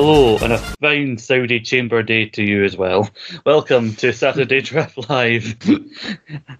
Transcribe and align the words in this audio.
Hello, 0.00 0.38
and 0.38 0.52
a 0.52 0.58
fine 0.58 1.18
Saudi 1.18 1.58
chamber 1.58 2.04
day 2.04 2.26
to 2.26 2.44
you 2.44 2.62
as 2.62 2.76
well. 2.76 3.10
Welcome 3.44 3.96
to 3.96 4.12
Saturday 4.12 4.60
Draft 4.62 5.10
Live. 5.10 5.56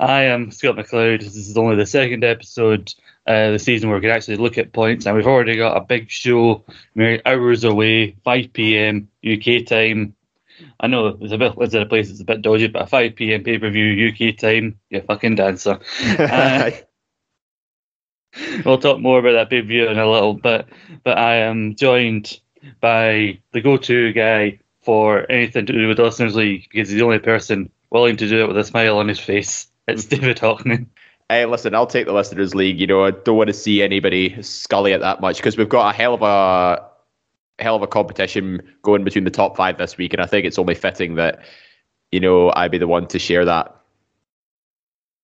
I 0.00 0.24
am 0.24 0.50
Scott 0.50 0.74
McLeod. 0.74 1.20
This 1.20 1.36
is 1.36 1.56
only 1.56 1.76
the 1.76 1.86
second 1.86 2.24
episode 2.24 2.92
uh, 3.28 3.32
of 3.32 3.52
the 3.52 3.58
season 3.60 3.90
where 3.90 3.98
we 3.98 4.02
can 4.02 4.10
actually 4.10 4.38
look 4.38 4.58
at 4.58 4.72
points, 4.72 5.06
and 5.06 5.14
we've 5.14 5.28
already 5.28 5.54
got 5.54 5.76
a 5.76 5.82
big 5.82 6.10
show. 6.10 6.64
We're 6.96 7.22
hours 7.24 7.62
away, 7.62 8.16
5 8.24 8.52
p.m. 8.52 9.08
UK 9.24 9.64
time. 9.64 10.16
I 10.80 10.88
know 10.88 11.16
it's 11.20 11.32
a 11.32 11.38
bit, 11.38 11.54
it's 11.58 11.74
in 11.74 11.82
a 11.82 11.86
place 11.86 12.08
that's 12.08 12.20
a 12.20 12.24
bit 12.24 12.42
dodgy, 12.42 12.66
but 12.66 12.82
a 12.82 12.86
5 12.88 13.14
p.m. 13.14 13.44
pay 13.44 13.58
per 13.58 13.70
view 13.70 14.08
UK 14.08 14.36
time, 14.36 14.80
you 14.90 15.00
fucking 15.00 15.36
dancer. 15.36 15.78
Uh, 16.18 16.72
we'll 18.64 18.78
talk 18.78 18.98
more 18.98 19.20
about 19.20 19.34
that 19.34 19.48
pay 19.48 19.62
per 19.62 19.68
view 19.68 19.86
in 19.86 19.96
a 19.96 20.10
little 20.10 20.34
bit, 20.34 20.66
but 21.04 21.16
I 21.16 21.36
am 21.36 21.76
joined 21.76 22.40
by 22.80 23.38
the 23.52 23.60
go-to 23.60 24.12
guy 24.12 24.58
for 24.82 25.30
anything 25.30 25.66
to 25.66 25.72
do 25.72 25.88
with 25.88 25.96
the 25.96 26.02
listeners 26.02 26.34
league 26.34 26.66
because 26.70 26.88
he's 26.88 26.98
the 26.98 27.04
only 27.04 27.18
person 27.18 27.70
willing 27.90 28.16
to 28.16 28.28
do 28.28 28.42
it 28.42 28.48
with 28.48 28.58
a 28.58 28.64
smile 28.64 28.98
on 28.98 29.08
his 29.08 29.18
face. 29.18 29.66
It's 29.88 30.04
David 30.04 30.36
Hockman. 30.36 30.84
Hey, 31.30 31.46
listen, 31.46 31.74
I'll 31.74 31.86
take 31.86 32.04
the 32.04 32.12
listeners 32.12 32.54
league. 32.54 32.78
You 32.78 32.86
know, 32.86 33.04
I 33.04 33.10
don't 33.10 33.38
want 33.38 33.48
to 33.48 33.54
see 33.54 33.80
anybody 33.82 34.42
scully 34.42 34.92
it 34.92 35.00
that 35.00 35.22
much 35.22 35.38
because 35.38 35.56
we've 35.56 35.66
got 35.66 35.94
a 35.94 35.96
hell 35.96 36.12
of 36.12 36.20
a 36.20 36.86
hell 37.58 37.74
of 37.74 37.80
a 37.80 37.86
competition 37.86 38.60
going 38.82 39.02
between 39.02 39.24
the 39.24 39.30
top 39.30 39.56
five 39.56 39.78
this 39.78 39.96
week, 39.96 40.12
and 40.12 40.22
I 40.22 40.26
think 40.26 40.44
it's 40.44 40.58
only 40.58 40.74
fitting 40.74 41.14
that 41.14 41.40
you 42.12 42.20
know 42.20 42.52
I 42.54 42.68
be 42.68 42.76
the 42.76 42.86
one 42.86 43.06
to 43.08 43.18
share 43.18 43.46
that. 43.46 43.74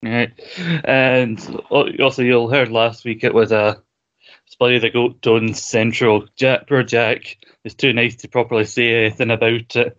Right. 0.03 0.33
And 0.85 1.63
also, 1.71 2.23
you'll 2.23 2.51
heard 2.51 2.71
last 2.71 3.05
week 3.05 3.23
it 3.23 3.35
was 3.35 3.53
a 3.53 3.83
Spuddy 4.55 4.81
the 4.81 4.91
Goat 4.91 5.21
Tones 5.21 5.63
Central. 5.63 6.27
Jack, 6.37 6.69
poor 6.69 6.83
Jack 6.83 7.39
is 7.65 7.75
too 7.75 7.93
nice 7.93 8.17
to 8.17 8.29
properly 8.29 8.65
say 8.65 9.07
anything 9.07 9.31
about 9.31 9.75
it. 9.75 9.99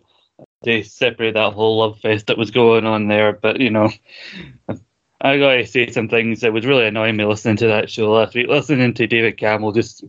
They 0.62 0.82
separate 0.82 1.34
that 1.34 1.52
whole 1.52 1.78
love 1.78 2.00
fest 2.00 2.28
that 2.28 2.38
was 2.38 2.50
going 2.50 2.86
on 2.86 3.08
there, 3.08 3.32
but 3.32 3.60
you 3.60 3.70
know, 3.70 3.90
I 5.20 5.38
gotta 5.38 5.66
say 5.66 5.90
some 5.90 6.08
things 6.08 6.40
that 6.40 6.52
was 6.52 6.66
really 6.66 6.86
annoying 6.86 7.16
me 7.16 7.24
listening 7.24 7.56
to 7.58 7.68
that 7.68 7.90
show 7.90 8.12
last 8.12 8.34
week. 8.34 8.48
Listening 8.48 8.94
to 8.94 9.06
David 9.06 9.36
Campbell 9.36 9.72
just 9.72 10.04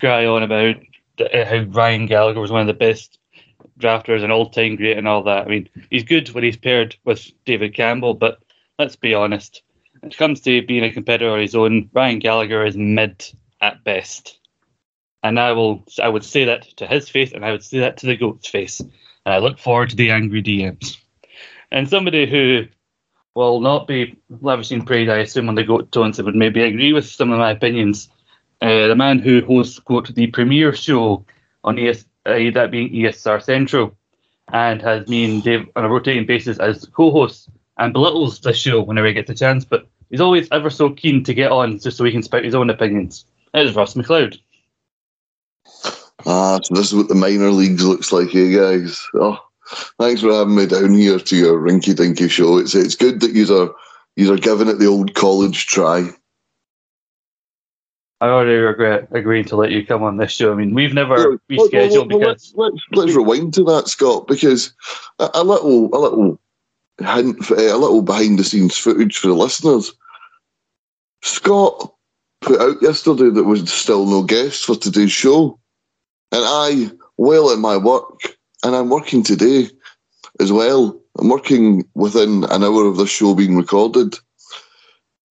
cry 0.00 0.26
on 0.26 0.42
about 0.42 0.76
uh, 1.20 1.44
how 1.44 1.58
Ryan 1.68 2.06
Gallagher 2.06 2.40
was 2.40 2.50
one 2.50 2.60
of 2.60 2.66
the 2.66 2.74
best 2.74 3.18
drafters 3.78 4.22
and 4.22 4.32
all 4.32 4.50
time 4.50 4.76
great 4.76 4.98
and 4.98 5.08
all 5.08 5.22
that. 5.24 5.46
I 5.46 5.48
mean, 5.48 5.68
he's 5.90 6.04
good 6.04 6.30
when 6.30 6.44
he's 6.44 6.56
paired 6.56 6.96
with 7.04 7.30
David 7.44 7.74
Campbell, 7.74 8.14
but 8.14 8.38
let's 8.78 8.96
be 8.96 9.14
honest. 9.14 9.62
When 10.00 10.12
it 10.12 10.18
comes 10.18 10.40
to 10.42 10.62
being 10.62 10.84
a 10.84 10.92
competitor 10.92 11.30
on 11.30 11.40
his 11.40 11.54
own, 11.54 11.90
Ryan 11.92 12.18
Gallagher 12.20 12.64
is 12.64 12.76
mid 12.76 13.24
at 13.60 13.84
best. 13.84 14.38
And 15.22 15.38
I 15.38 15.52
will 15.52 15.84
I 16.00 16.08
would 16.08 16.24
say 16.24 16.44
that 16.44 16.62
to 16.78 16.86
his 16.86 17.08
face 17.08 17.32
and 17.32 17.44
I 17.44 17.52
would 17.52 17.64
say 17.64 17.80
that 17.80 17.98
to 17.98 18.06
the 18.06 18.16
goat's 18.16 18.48
face. 18.48 18.80
And 18.80 19.34
I 19.34 19.38
look 19.38 19.58
forward 19.58 19.90
to 19.90 19.96
the 19.96 20.10
angry 20.10 20.42
DMs. 20.42 20.96
And 21.70 21.88
somebody 21.88 22.26
who 22.26 22.66
will 23.34 23.60
not 23.60 23.86
be 23.86 24.16
lavishing 24.40 24.84
praise, 24.84 25.08
I 25.08 25.18
assume, 25.18 25.48
on 25.48 25.54
the 25.54 25.64
goat 25.64 25.92
tones, 25.92 26.20
would 26.20 26.34
maybe 26.34 26.62
agree 26.62 26.92
with 26.92 27.06
some 27.06 27.30
of 27.30 27.38
my 27.38 27.50
opinions. 27.50 28.08
Uh, 28.60 28.88
the 28.88 28.96
man 28.96 29.18
who 29.18 29.44
hosts 29.44 29.78
quote 29.78 30.12
the 30.14 30.26
premier 30.28 30.72
show 30.72 31.24
on 31.62 31.78
ES 31.78 32.04
uh, 32.26 32.32
that 32.52 32.70
being 32.70 32.90
ESR 32.92 33.42
Central 33.42 33.96
and 34.52 34.82
has 34.82 35.08
me 35.08 35.24
and 35.24 35.42
Dave 35.42 35.68
on 35.76 35.84
a 35.84 35.88
rotating 35.88 36.26
basis 36.26 36.58
as 36.58 36.84
co-hosts 36.86 37.48
and 37.76 37.92
belittles 37.92 38.40
the 38.40 38.52
show 38.52 38.82
whenever 38.82 39.06
he 39.06 39.12
gets 39.12 39.30
a 39.30 39.34
chance, 39.34 39.64
but 39.64 39.86
he's 40.10 40.20
always 40.20 40.48
ever 40.50 40.70
so 40.70 40.90
keen 40.90 41.22
to 41.24 41.34
get 41.34 41.52
on 41.52 41.78
just 41.78 41.96
so 41.96 42.04
he 42.04 42.12
can 42.12 42.22
spout 42.22 42.44
his 42.44 42.54
own 42.54 42.70
opinions. 42.70 43.24
It's 43.54 43.74
Ross 43.74 43.94
McLeod. 43.94 44.38
Ah, 46.26 46.58
so 46.62 46.74
this 46.74 46.88
is 46.88 46.94
what 46.94 47.08
the 47.08 47.14
minor 47.14 47.50
leagues 47.50 47.84
looks 47.84 48.12
like, 48.12 48.34
you 48.34 48.58
guys. 48.58 49.06
Oh, 49.14 49.38
thanks 49.98 50.20
for 50.20 50.32
having 50.32 50.56
me 50.56 50.66
down 50.66 50.94
here 50.94 51.18
to 51.18 51.36
your 51.36 51.60
rinky 51.60 51.94
dinky 51.94 52.28
show. 52.28 52.58
It's 52.58 52.74
it's 52.74 52.96
good 52.96 53.20
that 53.20 53.32
you 53.32 53.44
are 53.56 53.74
you 54.16 54.32
are 54.32 54.38
giving 54.38 54.68
it 54.68 54.78
the 54.78 54.86
old 54.86 55.14
college 55.14 55.66
try. 55.66 56.10
I 58.20 58.26
already 58.26 58.56
regret 58.56 59.08
agreeing 59.12 59.44
to 59.44 59.56
let 59.56 59.70
you 59.70 59.86
come 59.86 60.02
on 60.02 60.16
this 60.16 60.32
show. 60.32 60.52
I 60.52 60.56
mean, 60.56 60.74
we've 60.74 60.92
never 60.92 61.38
rescheduled 61.48 61.58
well, 61.58 61.68
well, 61.72 61.92
well, 61.92 62.06
because 62.06 62.26
let's, 62.26 62.52
let's, 62.56 62.82
let's 62.92 63.14
rewind 63.14 63.54
to 63.54 63.64
that, 63.64 63.86
Scott, 63.86 64.26
because 64.26 64.72
a, 65.20 65.30
a 65.34 65.44
little 65.44 65.86
a 65.94 65.98
little 65.98 66.40
hint, 66.98 67.48
a 67.50 67.76
little 67.76 68.02
behind 68.02 68.38
the 68.38 68.44
scenes 68.44 68.76
footage 68.76 69.16
for 69.16 69.28
the 69.28 69.34
listeners. 69.34 69.92
Scott 71.22 71.94
put 72.40 72.60
out 72.60 72.82
yesterday 72.82 73.30
that 73.30 73.44
was 73.44 73.70
still 73.70 74.06
no 74.06 74.22
guest 74.22 74.64
for 74.64 74.76
today's 74.76 75.12
show. 75.12 75.58
And 76.32 76.42
I, 76.44 76.90
well 77.16 77.50
at 77.50 77.58
my 77.58 77.76
work, 77.76 78.36
and 78.64 78.74
I'm 78.74 78.90
working 78.90 79.22
today 79.22 79.68
as 80.40 80.52
well. 80.52 81.00
I'm 81.18 81.28
working 81.28 81.84
within 81.94 82.44
an 82.44 82.62
hour 82.62 82.86
of 82.86 82.96
the 82.96 83.06
show 83.06 83.34
being 83.34 83.56
recorded. 83.56 84.16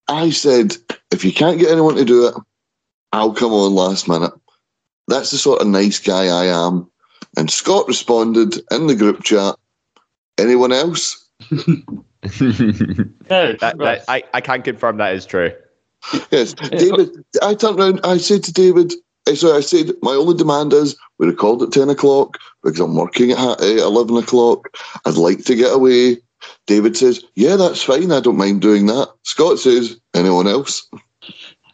I 0.07 0.31
said, 0.31 0.75
if 1.12 1.23
you 1.23 1.34
can't 1.34 1.59
get 1.59 1.72
anyone 1.72 1.96
to 1.96 2.06
do 2.06 2.28
it, 2.28 2.35
I'll 3.12 3.34
come 3.34 3.53
on 3.53 3.73
last 3.73 4.07
minute. 4.07 4.34
That's 5.07 5.31
the 5.31 5.38
sort 5.38 5.62
of 5.62 5.67
nice 5.67 6.00
guy 6.00 6.25
I 6.28 6.46
am. 6.46 6.90
And 7.38 7.50
Scott 7.50 7.88
responded 7.88 8.56
in 8.72 8.88
the 8.88 8.96
group 8.96 9.23
chat. 9.23 9.56
Anyone 10.38 10.72
else? 10.72 11.29
that, 11.50 11.96
that, 13.59 14.05
I, 14.08 14.23
I 14.34 14.41
can 14.41 14.61
confirm 14.61 14.97
that 14.97 15.14
is 15.14 15.26
true. 15.26 15.53
Yes, 16.32 16.53
David. 16.72 17.09
I 17.41 17.53
turned 17.53 17.79
around. 17.79 18.02
I 18.03 18.17
said 18.17 18.44
to 18.44 18.53
David, 18.53 18.94
eh, 19.28 19.35
"Sorry, 19.35 19.58
I 19.58 19.61
said 19.61 19.91
my 20.02 20.11
only 20.11 20.35
demand 20.35 20.73
is 20.73 20.96
we 21.20 21.28
record 21.28 21.61
at 21.61 21.72
ten 21.72 21.90
o'clock 21.90 22.38
because 22.64 22.79
I'm 22.79 22.96
working 22.96 23.32
at 23.32 23.61
eleven 23.61 24.17
o'clock. 24.17 24.70
I'd 25.05 25.16
like 25.16 25.44
to 25.46 25.55
get 25.55 25.73
away." 25.73 26.17
David 26.66 26.96
says, 26.96 27.23
"Yeah, 27.35 27.55
that's 27.55 27.84
fine. 27.84 28.11
I 28.11 28.20
don't 28.20 28.38
mind 28.38 28.61
doing 28.61 28.85
that." 28.88 29.09
Scott 29.23 29.59
says, 29.59 29.99
"Anyone 30.14 30.47
else?" 30.47 30.88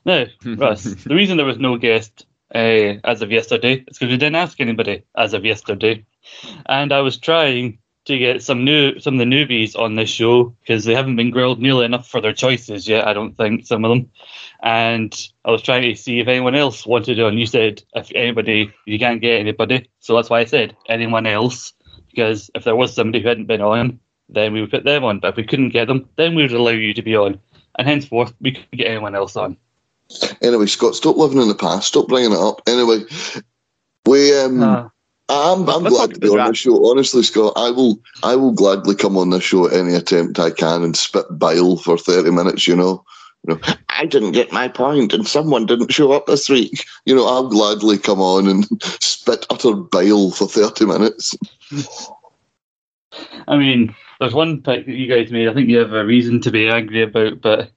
No, 0.06 0.26
Russ. 0.46 0.84
the 0.84 1.16
reason 1.16 1.38
there 1.38 1.46
was 1.46 1.60
no 1.60 1.78
guest 1.78 2.26
uh, 2.54 3.00
as 3.04 3.22
of 3.22 3.32
yesterday 3.32 3.76
is 3.88 3.98
because 3.98 4.12
we 4.12 4.18
didn't 4.18 4.36
ask 4.36 4.60
anybody 4.60 5.04
as 5.16 5.34
of 5.34 5.46
yesterday, 5.46 6.06
and 6.68 6.92
I 6.92 7.02
was 7.02 7.18
trying 7.18 7.80
to 8.06 8.18
get 8.18 8.44
some 8.44 8.66
new 8.66 9.00
some 9.00 9.16
of 9.16 9.20
the 9.20 9.26
newbies 9.26 9.78
on 9.78 9.96
this 9.96 10.10
show 10.10 10.56
because 10.62 10.84
they 10.84 10.94
haven't 10.94 11.16
been 11.16 11.32
grilled 11.32 11.60
nearly 11.60 11.86
enough 11.86 12.08
for 12.08 12.20
their 12.20 12.34
choices 12.34 12.88
yet. 12.88 13.08
I 13.08 13.14
don't 13.14 13.36
think 13.36 13.66
some 13.66 13.86
of 13.86 13.90
them, 13.90 14.10
and 14.62 15.28
I 15.46 15.52
was 15.52 15.62
trying 15.62 15.84
to 15.84 15.96
see 15.96 16.20
if 16.20 16.28
anyone 16.28 16.56
else 16.56 16.86
wanted 16.86 17.20
on. 17.20 17.38
You 17.38 17.46
said 17.46 17.84
if 17.96 18.12
anybody, 18.14 18.74
you 18.86 19.00
can't 19.00 19.22
get 19.22 19.40
anybody, 19.40 19.90
so 20.00 20.16
that's 20.16 20.30
why 20.30 20.42
I 20.42 20.46
said 20.46 20.76
anyone 20.90 21.26
else 21.26 21.74
because 22.14 22.52
if 22.54 22.64
there 22.64 22.76
was 22.76 22.94
somebody 22.94 23.22
who 23.22 23.28
hadn't 23.28 23.48
been 23.48 23.62
on, 23.62 24.00
then 24.30 24.54
we 24.54 24.62
would 24.62 24.72
put 24.72 24.84
them 24.84 25.04
on. 25.04 25.20
But 25.20 25.30
if 25.30 25.36
we 25.36 25.44
couldn't 25.44 25.70
get 25.70 25.88
them, 25.88 26.08
then 26.16 26.36
we 26.36 26.44
would 26.44 26.52
allow 26.52 26.72
you 26.72 26.94
to 26.94 27.02
be 27.02 27.16
on. 27.16 27.40
And 27.76 27.88
henceforth, 27.88 28.34
we 28.40 28.52
couldn't 28.52 28.78
get 28.78 28.88
anyone 28.88 29.16
else 29.16 29.36
on. 29.36 29.58
Anyway, 30.42 30.68
Scott, 30.68 30.96
stop 30.96 31.18
living 31.18 31.42
in 31.42 31.48
the 31.48 31.56
past. 31.56 31.88
Stop 31.88 32.08
bringing 32.08 32.32
it 32.32 32.38
up. 32.38 32.62
Anyway, 32.68 33.00
we 34.06 34.40
um, 34.40 34.62
Uh, 34.62 34.90
I'm, 35.34 35.70
I'm 35.70 35.84
Let's 35.84 35.96
glad 35.96 36.14
to 36.14 36.20
be 36.20 36.28
on 36.30 36.38
that. 36.38 36.48
the 36.50 36.56
show. 36.56 36.90
Honestly, 36.90 37.24
Scott, 37.24 37.54
I 37.56 37.72
will 37.72 38.00
I 38.24 38.36
will 38.36 38.52
gladly 38.52 38.96
come 38.96 39.18
on 39.18 39.30
this 39.30 39.44
show 39.44 39.68
at 39.68 39.74
any 39.74 39.94
attempt 39.96 40.40
I 40.40 40.52
can 40.52 40.84
and 40.84 40.96
spit 40.98 41.26
bile 41.32 41.78
for 41.78 41.98
thirty 41.98 42.32
minutes. 42.32 42.68
You 42.68 42.76
know, 42.76 43.04
you 43.48 43.54
know, 43.56 43.62
I 43.90 44.06
didn't 44.06 44.32
get 44.34 44.52
my 44.52 44.68
point, 44.68 45.14
and 45.14 45.28
someone 45.28 45.66
didn't 45.66 45.92
show 45.94 46.12
up 46.12 46.26
this 46.26 46.50
week. 46.50 46.86
You 47.06 47.16
know, 47.16 47.26
I'll 47.26 47.48
gladly 47.50 47.98
come 47.98 48.22
on 48.22 48.48
and 48.48 48.66
spit 49.02 49.46
utter 49.50 49.76
bile 49.76 50.32
for 50.32 50.48
thirty 50.48 50.86
minutes. 50.86 51.36
I 53.48 53.58
mean, 53.58 53.96
there's 54.20 54.34
one 54.34 54.62
pick 54.62 54.86
that 54.86 54.96
you 54.96 55.08
guys 55.08 55.32
made. 55.32 55.48
I 55.48 55.54
think 55.54 55.70
you 55.70 55.78
have 55.78 55.94
a 55.94 56.06
reason 56.06 56.42
to 56.42 56.52
be 56.52 56.70
angry 56.70 57.04
about, 57.04 57.42
but 57.42 57.72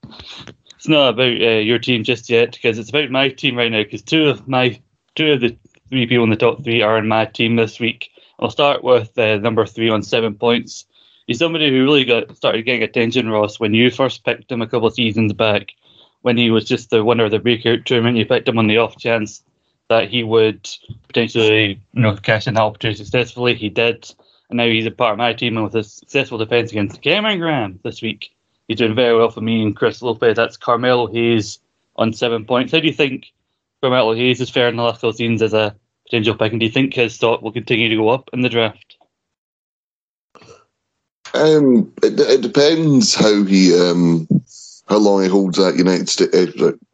it's 0.75 0.89
not 0.89 1.11
about 1.11 1.41
uh, 1.43 1.59
your 1.59 1.79
team 1.79 2.05
just 2.05 2.31
yet 2.31 2.53
because 2.53 2.79
it's 2.79 2.91
about 2.91 3.11
my 3.11 3.29
team 3.29 3.57
right 3.57 3.71
now. 3.71 3.83
Because 3.83 4.03
two 4.03 4.29
of 4.29 4.47
my 4.49 4.81
two 5.15 5.33
of 5.33 5.41
the 5.41 5.57
three 5.89 6.07
people 6.07 6.25
in 6.25 6.31
the 6.31 6.37
top 6.37 6.63
three 6.63 6.83
are 6.83 6.99
in 6.99 7.09
my 7.09 7.25
team 7.27 7.57
this 7.57 7.81
week. 7.81 8.11
I'll 8.39 8.51
start 8.51 8.85
with 8.85 9.19
uh, 9.19 9.39
number 9.39 9.67
three 9.67 9.89
on 9.89 10.03
seven 10.03 10.35
points. 10.35 10.87
He's 11.27 11.39
somebody 11.39 11.71
who 11.71 11.85
really 11.85 12.05
got 12.05 12.37
started 12.37 12.63
getting 12.65 12.83
attention, 12.83 13.29
Ross, 13.31 13.59
when 13.59 13.75
you 13.75 13.91
first 13.91 14.25
picked 14.25 14.53
him 14.53 14.63
a 14.63 14.67
couple 14.67 14.89
of 14.89 14.95
seasons 14.95 15.33
back, 15.33 15.73
when 16.23 16.37
he 16.37 16.51
was 16.51 16.65
just 16.65 16.91
the 16.91 17.05
winner 17.05 17.25
of 17.25 17.31
the 17.31 17.39
breakout 17.39 17.85
tournament. 17.85 18.17
You 18.17 18.27
picked 18.27 18.49
him 18.49 18.59
on 18.59 18.67
the 18.67 18.79
off 18.79 18.97
chance 18.97 19.43
that 19.89 20.09
he 20.09 20.23
would 20.23 20.69
potentially, 21.09 21.81
you 21.93 22.03
know, 22.03 22.17
cash 22.17 22.47
in 22.47 22.55
the 22.55 22.61
opportunity 22.61 23.03
successfully. 23.03 23.55
He 23.55 23.69
did, 23.69 24.09
and 24.51 24.57
now 24.57 24.67
he's 24.67 24.87
a 24.87 24.91
part 24.91 25.13
of 25.13 25.19
my 25.19 25.33
team 25.33 25.57
and 25.57 25.65
with 25.65 25.75
a 25.77 25.85
successful 25.85 26.39
defense 26.39 26.71
against 26.71 27.03
Cameron 27.03 27.39
Graham 27.39 27.81
this 27.83 28.03
week. 28.03 28.35
He's 28.69 28.79
doing 28.79 28.95
very 28.95 29.17
well 29.17 29.31
for 29.31 29.41
me 29.41 29.63
and 29.63 29.77
Chris 29.77 30.03
Lopez. 30.03 30.37
That's 30.37 30.57
Carmelo 30.57 31.07
Hayes 31.13 31.61
on 31.95 32.13
seven 32.13 32.45
points. 32.45 32.73
How 32.73 32.81
do 32.81 32.87
you 32.87 32.93
think 32.93 33.33
Carmelo 33.81 34.15
Hayes 34.15 34.41
is 34.41 34.51
faring 34.51 34.75
in 34.75 34.77
the 34.77 34.83
last 34.83 34.97
couple 34.97 35.11
of 35.11 35.17
seasons 35.17 35.43
as 35.43 35.55
a 35.55 35.77
potential 36.07 36.35
pick? 36.35 36.53
And 36.53 36.61
do 36.61 36.67
you 36.67 36.73
think 36.73 36.95
his 36.95 37.15
stock 37.15 37.43
will 37.43 37.53
continue 37.53 37.89
to 37.89 37.97
go 37.97 38.09
up 38.09 38.31
in 38.33 38.41
the 38.41 38.49
draft? 38.49 38.97
Um, 41.35 41.93
it, 42.03 42.19
it 42.19 42.41
depends 42.41 43.15
how 43.15 43.45
he 43.45 43.75
um 43.79 44.27
how 44.89 44.99
long 44.99 45.23
he 45.23 45.29
holds 45.29 45.59
that 45.59 45.77
United 45.77 46.09
States 46.09 46.53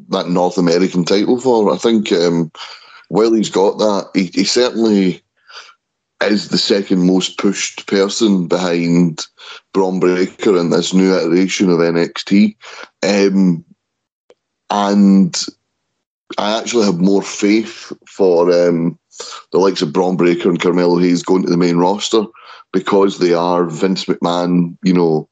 that 0.09 0.29
North 0.29 0.59
American 0.59 1.05
title 1.05 1.41
for. 1.41 1.73
I 1.73 1.77
think 1.77 2.11
um, 2.13 2.51
while 3.09 3.33
he's 3.33 3.51
got 3.51 3.79
that, 3.79 4.11
he, 4.15 4.27
he 4.33 4.45
certainly 4.45 5.23
is 6.23 6.49
the 6.49 6.59
second 6.59 7.07
most 7.07 7.39
pushed 7.39 7.87
person 7.87 8.47
behind 8.47 9.27
Bron 9.73 10.01
Breakker 10.01 10.57
in 10.57 10.71
this 10.71 10.95
new 10.95 11.15
iteration 11.15 11.69
of 11.69 11.79
NXT. 11.79 12.57
Um, 13.03 13.65
and 14.71 15.37
I 16.39 16.59
actually 16.59 16.87
have 16.87 17.01
more 17.01 17.23
faith 17.23 17.93
for 18.07 18.51
um, 18.53 18.99
the 19.53 19.59
likes 19.59 19.83
of 19.83 19.93
Bron 19.93 20.17
Breakker 20.17 20.49
and 20.49 20.61
Carmelo 20.61 20.99
Hayes 20.99 21.23
going 21.23 21.43
to 21.45 21.51
the 21.51 21.57
main 21.57 21.77
roster 21.77 22.25
because 22.73 23.19
they 23.19 23.35
are 23.35 23.67
Vince 23.67 24.07
McMahon, 24.07 24.77
you 24.83 24.95
know, 24.95 25.29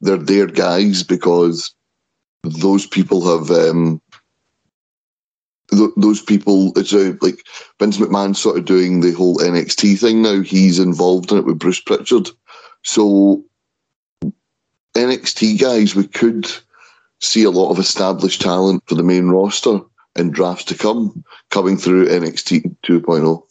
they're 0.00 0.16
their 0.16 0.46
guys 0.46 1.02
because 1.02 1.74
those 2.42 2.86
people 2.86 3.26
have 3.26 3.50
um, 3.50 4.00
th- 5.70 5.90
those 5.96 6.22
people. 6.22 6.72
It's 6.76 6.92
a, 6.92 7.16
like 7.20 7.44
Vince 7.80 7.98
McMahon 7.98 8.36
sort 8.36 8.58
of 8.58 8.64
doing 8.64 9.00
the 9.00 9.12
whole 9.12 9.38
NXT 9.38 9.98
thing 9.98 10.22
now. 10.22 10.42
He's 10.42 10.78
involved 10.78 11.32
in 11.32 11.38
it 11.38 11.44
with 11.44 11.58
Bruce 11.58 11.80
Pritchard, 11.80 12.28
so 12.84 13.44
NXT 14.94 15.60
guys, 15.60 15.94
we 15.94 16.06
could 16.06 16.50
see 17.20 17.44
a 17.44 17.50
lot 17.50 17.70
of 17.70 17.78
established 17.78 18.40
talent 18.40 18.82
for 18.86 18.94
the 18.94 19.02
main 19.02 19.28
roster 19.28 19.80
in 20.18 20.30
drafts 20.30 20.64
to 20.64 20.74
come 20.76 21.24
coming 21.50 21.76
through 21.76 22.08
NXT 22.08 22.76
2.0. 22.84 23.42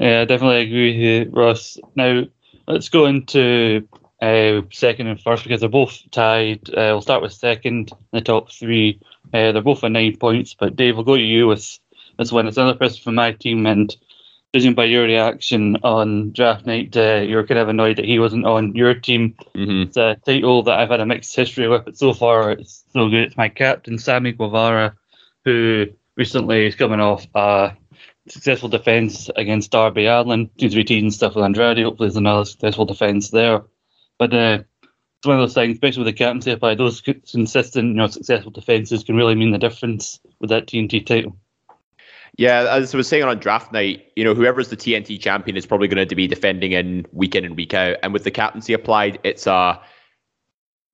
Yeah, 0.00 0.20
I 0.20 0.24
definitely 0.24 0.62
agree 0.62 0.92
with 0.92 1.00
you, 1.00 1.30
Ross. 1.32 1.78
Now, 1.94 2.24
let's 2.66 2.88
go 2.88 3.06
into 3.06 3.86
uh, 4.22 4.62
second 4.70 5.08
and 5.08 5.20
first 5.20 5.42
because 5.42 5.60
they're 5.60 5.68
both 5.68 5.98
tied. 6.10 6.68
Uh, 6.70 6.92
we'll 6.92 7.02
start 7.02 7.22
with 7.22 7.32
second 7.32 7.90
in 7.90 7.98
the 8.12 8.20
top 8.20 8.50
three. 8.50 8.98
Uh, 9.32 9.52
they're 9.52 9.62
both 9.62 9.84
on 9.84 9.92
nine 9.92 10.16
points, 10.16 10.54
but 10.54 10.76
Dave, 10.76 10.96
we'll 10.96 11.04
go 11.04 11.16
to 11.16 11.22
you 11.22 11.46
with 11.46 11.78
this 12.18 12.32
one. 12.32 12.46
It's 12.46 12.56
another 12.56 12.78
person 12.78 13.02
from 13.02 13.16
my 13.16 13.32
team, 13.32 13.66
and 13.66 13.94
judging 14.52 14.74
by 14.74 14.84
your 14.84 15.04
reaction 15.04 15.76
on 15.82 16.32
draft 16.32 16.66
night, 16.66 16.96
uh, 16.96 17.22
you're 17.26 17.46
kind 17.46 17.60
of 17.60 17.68
annoyed 17.68 17.96
that 17.96 18.04
he 18.04 18.18
wasn't 18.18 18.44
on 18.44 18.74
your 18.74 18.94
team. 18.94 19.36
Mm-hmm. 19.54 19.82
It's 19.82 19.96
a 19.96 20.16
title 20.26 20.62
that 20.64 20.78
I've 20.78 20.90
had 20.90 21.00
a 21.00 21.06
mixed 21.06 21.34
history 21.34 21.68
with, 21.68 21.84
but 21.84 21.96
so 21.96 22.12
far 22.12 22.50
it's 22.52 22.84
so 22.92 23.08
good. 23.08 23.24
It's 23.24 23.36
my 23.36 23.48
captain, 23.48 23.98
Sammy 23.98 24.32
Guevara, 24.32 24.96
who 25.44 25.86
recently 26.16 26.66
is 26.66 26.74
coming 26.74 27.00
off 27.00 27.26
a 27.34 27.76
successful 28.28 28.68
defence 28.68 29.30
against 29.36 29.70
Darby 29.70 30.06
Allin. 30.06 30.50
Seems 30.58 30.72
to 30.72 30.76
be 30.76 30.84
teasing 30.84 31.10
stuff 31.10 31.34
with 31.34 31.44
Andrade. 31.44 31.78
Hopefully, 31.78 32.08
there's 32.08 32.16
another 32.16 32.44
successful 32.44 32.86
defence 32.86 33.30
there. 33.30 33.62
But 34.18 34.34
uh, 34.34 34.58
it's 34.82 35.26
one 35.26 35.36
of 35.36 35.42
those 35.42 35.54
things, 35.54 35.74
especially 35.74 36.04
with 36.04 36.14
the 36.14 36.18
captaincy 36.18 36.50
applied, 36.50 36.78
those 36.78 37.00
consistent, 37.00 37.88
you 37.88 37.94
know, 37.94 38.06
successful 38.08 38.50
defences 38.50 39.04
can 39.04 39.16
really 39.16 39.34
mean 39.34 39.52
the 39.52 39.58
difference 39.58 40.18
with 40.40 40.50
that 40.50 40.66
TNT 40.66 41.04
title. 41.06 41.36
Yeah, 42.40 42.74
as 42.74 42.94
I 42.94 42.96
was 42.96 43.06
saying 43.06 43.22
on 43.22 43.38
draft 43.38 43.70
night, 43.70 44.06
you 44.16 44.24
know, 44.24 44.32
whoever's 44.32 44.68
the 44.68 44.76
TNT 44.76 45.20
champion 45.20 45.58
is 45.58 45.66
probably 45.66 45.88
going 45.88 46.08
to 46.08 46.16
be 46.16 46.26
defending 46.26 46.72
in 46.72 47.04
week 47.12 47.34
in 47.34 47.44
and 47.44 47.54
week 47.54 47.74
out. 47.74 47.98
And 48.02 48.14
with 48.14 48.24
the 48.24 48.30
captaincy 48.30 48.72
applied, 48.72 49.18
it's 49.24 49.46
a 49.46 49.78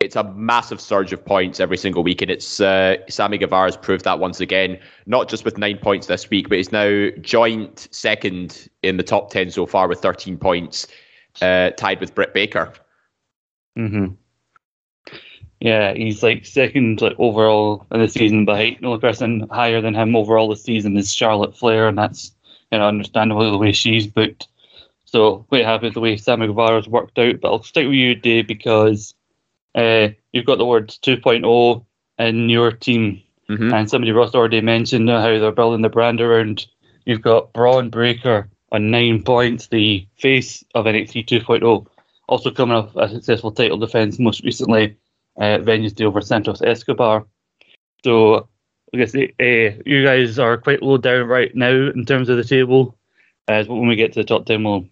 it's 0.00 0.16
a 0.16 0.24
massive 0.24 0.80
surge 0.80 1.12
of 1.12 1.24
points 1.24 1.60
every 1.60 1.76
single 1.76 2.02
week, 2.02 2.20
and 2.20 2.32
it's 2.32 2.60
uh, 2.60 2.96
Sammy 3.08 3.38
Guevara's 3.38 3.76
proved 3.76 4.04
that 4.06 4.18
once 4.18 4.40
again. 4.40 4.76
Not 5.06 5.28
just 5.28 5.44
with 5.44 5.56
nine 5.56 5.78
points 5.78 6.08
this 6.08 6.28
week, 6.28 6.48
but 6.48 6.58
he's 6.58 6.72
now 6.72 7.10
joint 7.20 7.86
second 7.92 8.68
in 8.82 8.96
the 8.96 9.04
top 9.04 9.30
ten 9.30 9.48
so 9.48 9.66
far 9.66 9.86
with 9.86 10.00
thirteen 10.00 10.36
points, 10.38 10.88
uh, 11.42 11.70
tied 11.70 12.00
with 12.00 12.12
Britt 12.12 12.34
Baker. 12.34 12.72
Mm-hmm. 13.78 14.14
Yeah, 15.66 15.94
he's 15.94 16.22
like 16.22 16.46
second 16.46 17.00
like 17.00 17.16
overall 17.18 17.84
in 17.90 17.98
the 17.98 18.06
season, 18.06 18.44
but 18.44 18.54
the 18.56 18.78
only 18.86 19.00
person 19.00 19.48
higher 19.50 19.80
than 19.80 19.96
him 19.96 20.14
overall 20.14 20.48
this 20.48 20.62
season 20.62 20.96
is 20.96 21.12
Charlotte 21.12 21.56
Flair, 21.58 21.88
and 21.88 21.98
that's 21.98 22.30
you 22.70 22.78
know 22.78 22.86
understandable 22.86 23.50
the 23.50 23.58
way 23.58 23.72
she's 23.72 24.06
booked. 24.06 24.46
So 25.06 25.38
quite 25.48 25.64
happy 25.64 25.86
with 25.86 25.94
the 25.94 26.00
way 26.00 26.18
Sammy 26.18 26.46
Guevara's 26.46 26.86
worked 26.86 27.18
out. 27.18 27.40
But 27.40 27.48
I'll 27.50 27.64
stick 27.64 27.84
with 27.84 27.96
you, 27.96 28.14
Dave, 28.14 28.46
because 28.46 29.12
uh, 29.74 30.10
you've 30.32 30.46
got 30.46 30.58
the 30.58 30.64
words 30.64 31.00
2.0 31.02 31.84
in 32.20 32.48
your 32.48 32.70
team, 32.70 33.20
Mhm. 33.50 33.72
and 33.74 33.90
somebody 33.90 34.12
Ross 34.12 34.36
already 34.36 34.60
mentioned 34.60 35.08
how 35.10 35.36
they're 35.36 35.50
building 35.50 35.82
the 35.82 35.88
brand 35.88 36.20
around. 36.20 36.64
You've 37.06 37.22
got 37.22 37.52
Bron 37.52 37.90
Breakker 37.90 38.48
on 38.70 38.92
nine 38.92 39.24
points, 39.24 39.66
the 39.66 40.06
face 40.16 40.62
of 40.76 40.86
NXT 40.86 41.24
2.0, 41.24 41.88
also 42.28 42.52
coming 42.52 42.76
off 42.76 42.94
a 42.94 43.08
successful 43.08 43.50
title 43.50 43.78
defense 43.78 44.20
most 44.20 44.44
recently 44.44 44.94
uh, 45.38 45.58
Venus 45.58 45.94
over 46.00 46.20
Santos 46.20 46.62
Escobar. 46.62 47.26
So 48.04 48.48
I 48.94 48.96
guess 48.96 49.14
uh, 49.14 49.82
you 49.84 50.04
guys 50.04 50.38
are 50.38 50.56
quite 50.56 50.82
low 50.82 50.98
down 50.98 51.26
right 51.26 51.54
now 51.54 51.70
in 51.70 52.04
terms 52.04 52.28
of 52.28 52.36
the 52.36 52.44
table. 52.44 52.96
As 53.48 53.68
when 53.68 53.86
we 53.86 53.96
get 53.96 54.12
to 54.12 54.20
the 54.20 54.24
top 54.24 54.46
ten, 54.46 54.64
we'll 54.64 54.88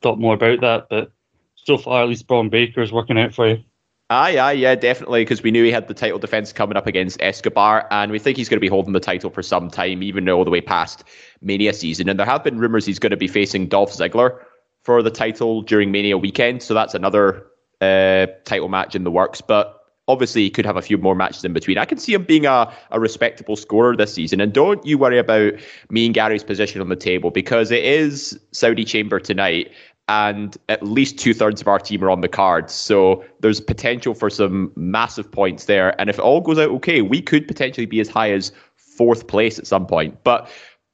talk 0.00 0.18
more 0.18 0.34
about 0.34 0.60
that. 0.60 0.86
But 0.88 1.12
so 1.56 1.76
far, 1.76 2.02
at 2.02 2.08
least 2.08 2.26
Braun 2.26 2.48
Baker 2.48 2.80
is 2.80 2.92
working 2.92 3.18
out 3.18 3.34
for 3.34 3.48
you. 3.48 3.64
Aye, 4.10 4.38
aye, 4.38 4.52
yeah, 4.52 4.74
definitely, 4.74 5.20
because 5.20 5.42
we 5.42 5.50
knew 5.50 5.62
he 5.62 5.70
had 5.70 5.86
the 5.86 5.92
title 5.92 6.18
defense 6.18 6.50
coming 6.50 6.78
up 6.78 6.86
against 6.86 7.20
Escobar, 7.20 7.86
and 7.90 8.10
we 8.10 8.18
think 8.18 8.38
he's 8.38 8.48
going 8.48 8.56
to 8.56 8.60
be 8.60 8.68
holding 8.68 8.94
the 8.94 9.00
title 9.00 9.28
for 9.28 9.42
some 9.42 9.68
time, 9.68 10.02
even 10.02 10.24
though 10.24 10.38
all 10.38 10.46
the 10.46 10.50
way 10.50 10.62
past 10.62 11.04
Mania 11.42 11.74
season. 11.74 12.08
And 12.08 12.18
there 12.18 12.26
have 12.26 12.42
been 12.42 12.58
rumors 12.58 12.86
he's 12.86 12.98
going 12.98 13.10
to 13.10 13.18
be 13.18 13.28
facing 13.28 13.66
Dolph 13.66 13.92
Ziggler 13.92 14.40
for 14.82 15.02
the 15.02 15.10
title 15.10 15.60
during 15.60 15.90
Mania 15.90 16.16
weekend, 16.16 16.62
so 16.62 16.72
that's 16.72 16.94
another 16.94 17.48
uh, 17.82 18.28
title 18.46 18.70
match 18.70 18.94
in 18.94 19.04
the 19.04 19.10
works. 19.10 19.42
But 19.42 19.77
obviously, 20.08 20.42
he 20.42 20.50
could 20.50 20.66
have 20.66 20.76
a 20.76 20.82
few 20.82 20.98
more 20.98 21.14
matches 21.14 21.44
in 21.44 21.52
between. 21.52 21.78
I 21.78 21.84
can 21.84 21.98
see 21.98 22.14
him 22.14 22.24
being 22.24 22.46
a, 22.46 22.72
a 22.90 22.98
respectable 22.98 23.54
scorer 23.54 23.96
this 23.96 24.14
season. 24.14 24.40
And 24.40 24.52
don't 24.52 24.84
you 24.84 24.98
worry 24.98 25.18
about 25.18 25.52
me 25.90 26.06
and 26.06 26.14
Gary's 26.14 26.42
position 26.42 26.80
on 26.80 26.88
the 26.88 26.96
table, 26.96 27.30
because 27.30 27.70
it 27.70 27.84
is 27.84 28.38
Saudi 28.52 28.84
Chamber 28.84 29.20
tonight 29.20 29.70
and 30.08 30.56
at 30.70 30.82
least 30.82 31.18
two 31.18 31.34
thirds 31.34 31.60
of 31.60 31.68
our 31.68 31.78
team 31.78 32.02
are 32.02 32.10
on 32.10 32.22
the 32.22 32.28
cards. 32.28 32.72
So 32.72 33.22
there's 33.40 33.60
potential 33.60 34.14
for 34.14 34.30
some 34.30 34.72
massive 34.74 35.30
points 35.30 35.66
there. 35.66 35.98
And 36.00 36.08
if 36.08 36.18
it 36.18 36.22
all 36.22 36.40
goes 36.40 36.58
out 36.58 36.70
okay, 36.70 37.02
we 37.02 37.20
could 37.20 37.46
potentially 37.46 37.86
be 37.86 38.00
as 38.00 38.08
high 38.08 38.32
as 38.32 38.50
fourth 38.76 39.26
place 39.26 39.58
at 39.58 39.66
some 39.66 39.86
point. 39.86 40.24
But 40.24 40.50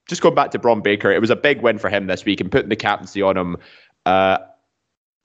just 0.08 0.20
going 0.20 0.34
back 0.34 0.50
to 0.50 0.58
Braun 0.58 0.82
Baker, 0.82 1.12
it 1.12 1.20
was 1.20 1.30
a 1.30 1.36
big 1.36 1.62
win 1.62 1.78
for 1.78 1.88
him 1.88 2.08
this 2.08 2.24
week 2.24 2.40
and 2.40 2.50
putting 2.50 2.68
the 2.68 2.76
captaincy 2.76 3.22
on 3.22 3.36
him. 3.36 3.56
Uh, 4.04 4.38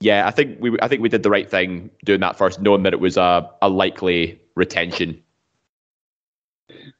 yeah, 0.00 0.26
I 0.26 0.30
think 0.30 0.58
we 0.60 0.76
I 0.80 0.88
think 0.88 1.02
we 1.02 1.08
did 1.08 1.22
the 1.22 1.30
right 1.30 1.48
thing 1.48 1.90
doing 2.04 2.20
that 2.20 2.36
first, 2.36 2.60
knowing 2.60 2.82
that 2.84 2.92
it 2.92 3.00
was 3.00 3.16
a, 3.16 3.48
a 3.62 3.68
likely 3.68 4.40
retention. 4.54 5.22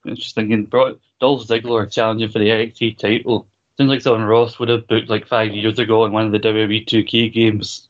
I'm 0.05 0.17
just 0.17 0.35
thinking, 0.35 0.67
bro, 0.67 0.99
Dolph 1.21 1.47
Ziggler 1.47 1.91
challenging 1.91 2.31
for 2.31 2.39
the 2.39 2.49
NXT 2.49 2.99
title. 2.99 3.49
Seems 3.77 3.89
like 3.89 4.03
someone 4.03 4.25
Ross 4.25 4.59
would 4.59 4.69
have 4.69 4.87
booked 4.87 5.09
like 5.09 5.27
five 5.27 5.53
years 5.53 5.79
ago 5.79 6.05
in 6.05 6.13
one 6.13 6.27
of 6.27 6.33
the 6.33 6.41
WWE 6.41 6.87
2K 6.87 7.33
games. 7.33 7.89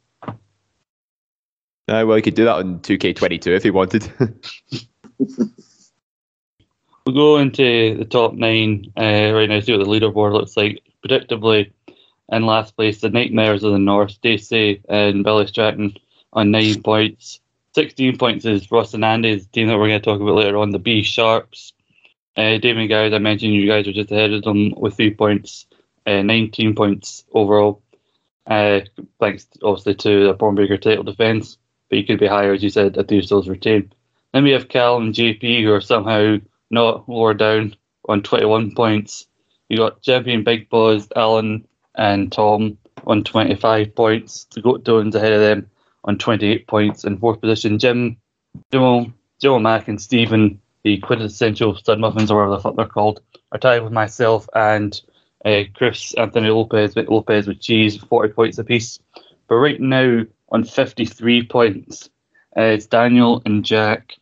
Uh, 1.89 2.05
well, 2.07 2.15
he 2.15 2.23
could 2.23 2.35
do 2.35 2.45
that 2.45 2.57
on 2.57 2.79
2K22 2.81 3.47
if 3.49 3.63
he 3.65 3.71
wanted. 3.71 4.13
We'll 7.07 7.15
go 7.15 7.39
into 7.39 7.97
the 7.97 8.05
top 8.05 8.35
nine 8.35 8.93
uh, 8.97 9.33
right 9.35 9.49
now, 9.49 9.61
see 9.61 9.77
what 9.77 9.85
the 9.85 9.91
leaderboard 9.91 10.33
looks 10.33 10.57
like. 10.57 10.83
Predictably, 11.05 11.73
in 12.31 12.47
last 12.47 12.77
place, 12.77 13.01
the 13.01 13.11
Nightmares 13.11 13.65
of 13.65 13.73
the 13.73 13.79
North, 13.79 14.13
Stacey 14.13 14.83
and 14.89 15.25
Billy 15.25 15.47
Stratton 15.47 15.97
on 16.33 16.51
nine 16.51 16.83
points. 16.83 17.41
16 17.75 18.19
points 18.19 18.45
is 18.45 18.71
Ross 18.71 18.95
and 18.95 19.05
Andy's 19.05 19.47
team 19.47 19.69
that 19.69 19.79
we're 19.79 19.89
going 19.89 20.01
to 20.01 20.05
talk 20.05 20.21
about 20.21 20.35
later 20.35 20.59
on, 20.59 20.71
the 20.71 20.79
B 20.79 21.03
Sharps. 21.03 21.73
Uh, 22.37 22.59
David 22.59 22.89
guys, 22.89 23.13
I 23.13 23.19
mentioned 23.19 23.55
you 23.55 23.67
guys 23.67 23.87
are 23.87 23.93
just 23.93 24.13
ahead 24.13 24.33
of 24.33 24.43
them 24.43 24.73
with 24.77 24.97
three 24.97 25.15
points, 25.15 25.67
uh, 26.07 26.23
19 26.23 26.75
points 26.75 27.25
overall. 27.33 27.83
Uh, 28.47 28.81
thanks 29.21 29.47
obviously 29.63 29.95
to 29.95 30.27
the 30.27 30.33
Bron 30.33 30.55
Breakker 30.55 30.79
title 30.79 31.05
defence, 31.05 31.59
but 31.89 31.99
you 31.99 32.05
could 32.05 32.19
be 32.19 32.27
higher, 32.27 32.53
as 32.53 32.63
you 32.63 32.71
said, 32.71 32.97
at 32.97 33.09
these 33.09 33.29
those 33.29 33.49
retain. 33.49 33.93
Then 34.33 34.45
we 34.45 34.51
have 34.53 34.69
Cal 34.69 34.97
and 34.97 35.15
JP 35.15 35.65
who 35.65 35.73
are 35.73 35.81
somehow 35.81 36.39
not 36.71 37.09
lower 37.09 37.35
down 37.35 37.77
on 38.09 38.23
21 38.23 38.75
points. 38.75 39.27
You 39.69 39.77
got 39.77 40.03
champion 40.03 40.43
Big 40.43 40.69
Boss, 40.69 41.07
Alan, 41.15 41.67
and 41.95 42.31
Tom 42.33 42.79
on 43.07 43.25
25 43.25 43.95
points. 43.95 44.47
The 44.55 44.61
Goat 44.61 44.85
Tones 44.85 45.15
ahead 45.15 45.33
of 45.33 45.41
them 45.41 45.71
on 46.05 46.19
28 46.19 46.67
points. 46.67 47.05
In 47.05 47.19
fourth 47.19 47.41
position, 47.41 47.79
Jim, 47.79 48.17
Joe, 48.73 49.13
Joe 49.41 49.59
Mack, 49.59 49.89
and 49.89 50.01
Stephen, 50.01 50.61
the 50.83 50.99
quintessential 50.99 51.77
stud 51.77 52.01
muffins, 52.01 52.31
or 52.31 52.37
whatever 52.37 52.57
the 52.57 52.63
fuck 52.63 52.77
they're 52.77 52.87
called, 52.87 53.21
are 53.53 53.59
tied 53.59 53.83
with 53.83 53.93
myself 53.93 54.49
and 54.55 55.01
uh, 55.45 55.63
Chris 55.75 56.15
Anthony 56.15 56.51
Lopez, 56.51 56.97
Lopez 56.97 57.47
with 57.47 57.61
cheese, 57.61 57.97
40 57.97 58.33
points 58.33 58.59
apiece. 58.59 58.99
But 59.49 59.57
right 59.57 59.81
now, 59.81 60.23
on 60.51 60.65
53 60.65 61.47
points, 61.47 62.11
uh, 62.57 62.63
it's 62.63 62.87
Daniel 62.87 63.43
and 63.45 63.65
Jack. 63.65 64.15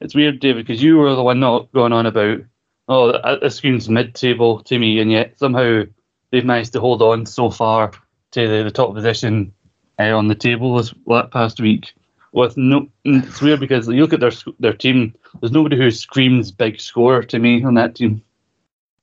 It's 0.00 0.14
weird, 0.14 0.40
David, 0.40 0.66
because 0.66 0.82
you 0.82 0.98
were 0.98 1.14
the 1.14 1.22
one 1.22 1.40
not 1.40 1.72
going 1.72 1.92
on 1.92 2.06
about, 2.06 2.40
oh, 2.88 3.38
this 3.38 3.56
screams 3.56 3.88
mid 3.88 4.14
table 4.14 4.62
to 4.64 4.78
me, 4.78 5.00
and 5.00 5.10
yet 5.10 5.38
somehow 5.38 5.84
they've 6.34 6.44
managed 6.44 6.72
to 6.72 6.80
hold 6.80 7.00
on 7.00 7.24
so 7.24 7.48
far 7.48 7.92
to 8.32 8.48
the, 8.48 8.64
the 8.64 8.70
top 8.70 8.92
position 8.92 9.52
uh, 10.00 10.16
on 10.16 10.26
the 10.26 10.34
table 10.34 10.76
this 10.76 10.92
past 11.30 11.60
week. 11.60 11.94
With 12.32 12.56
no, 12.56 12.88
it's 13.04 13.40
weird 13.40 13.60
because 13.60 13.86
you 13.86 14.02
look 14.02 14.12
at 14.12 14.18
their 14.18 14.32
their 14.58 14.72
team. 14.72 15.14
There's 15.40 15.52
nobody 15.52 15.76
who 15.76 15.92
screams 15.92 16.50
big 16.50 16.80
score 16.80 17.22
to 17.22 17.38
me 17.38 17.62
on 17.62 17.74
that 17.74 17.94
team. 17.94 18.20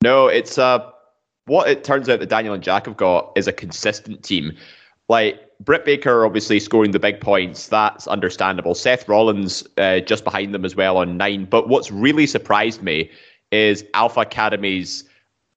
No, 0.03 0.27
it's 0.27 0.57
uh, 0.57 0.91
what 1.45 1.69
it 1.69 1.85
turns 1.85 2.09
out 2.09 2.19
that 2.19 2.27
Daniel 2.27 2.53
and 2.53 2.61
Jack 2.61 2.87
have 2.87 2.97
got 2.97 3.31
is 3.37 3.47
a 3.47 3.53
consistent 3.53 4.21
team. 4.23 4.57
Like 5.07 5.39
Britt 5.61 5.85
Baker 5.85 6.25
obviously 6.25 6.59
scoring 6.59 6.91
the 6.91 6.99
big 6.99 7.21
points, 7.21 7.69
that's 7.69 8.05
understandable. 8.07 8.75
Seth 8.75 9.07
Rollins 9.07 9.65
uh, 9.77 10.01
just 10.01 10.25
behind 10.25 10.53
them 10.53 10.65
as 10.65 10.75
well 10.75 10.97
on 10.97 11.15
nine. 11.15 11.45
But 11.45 11.69
what's 11.69 11.89
really 11.89 12.27
surprised 12.27 12.81
me 12.81 13.09
is 13.51 13.85
Alpha 13.93 14.21
Academy's 14.21 15.05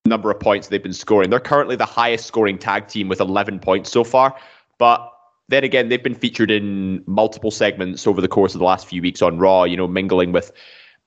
number 0.07 0.31
of 0.31 0.39
points 0.39 0.69
they've 0.69 0.83
been 0.83 0.93
scoring. 0.93 1.31
They're 1.31 1.41
currently 1.41 1.77
the 1.77 1.87
highest 1.87 2.27
scoring 2.27 2.59
tag 2.59 2.89
team 2.89 3.09
with 3.09 3.21
11 3.21 3.61
points 3.61 3.91
so 3.91 4.05
far. 4.05 4.37
But 4.77 5.11
then 5.49 5.65
again, 5.65 5.89
they've 5.89 6.03
been 6.03 6.15
featured 6.15 6.51
in 6.51 7.03
multiple 7.07 7.51
segments 7.51 8.07
over 8.07 8.21
the 8.21 8.29
course 8.29 8.55
of 8.55 8.59
the 8.59 8.67
last 8.67 8.87
few 8.87 9.01
weeks 9.01 9.23
on 9.23 9.39
Raw, 9.39 9.65
you 9.65 9.79
know, 9.79 9.89
mingling 9.89 10.33
with 10.33 10.53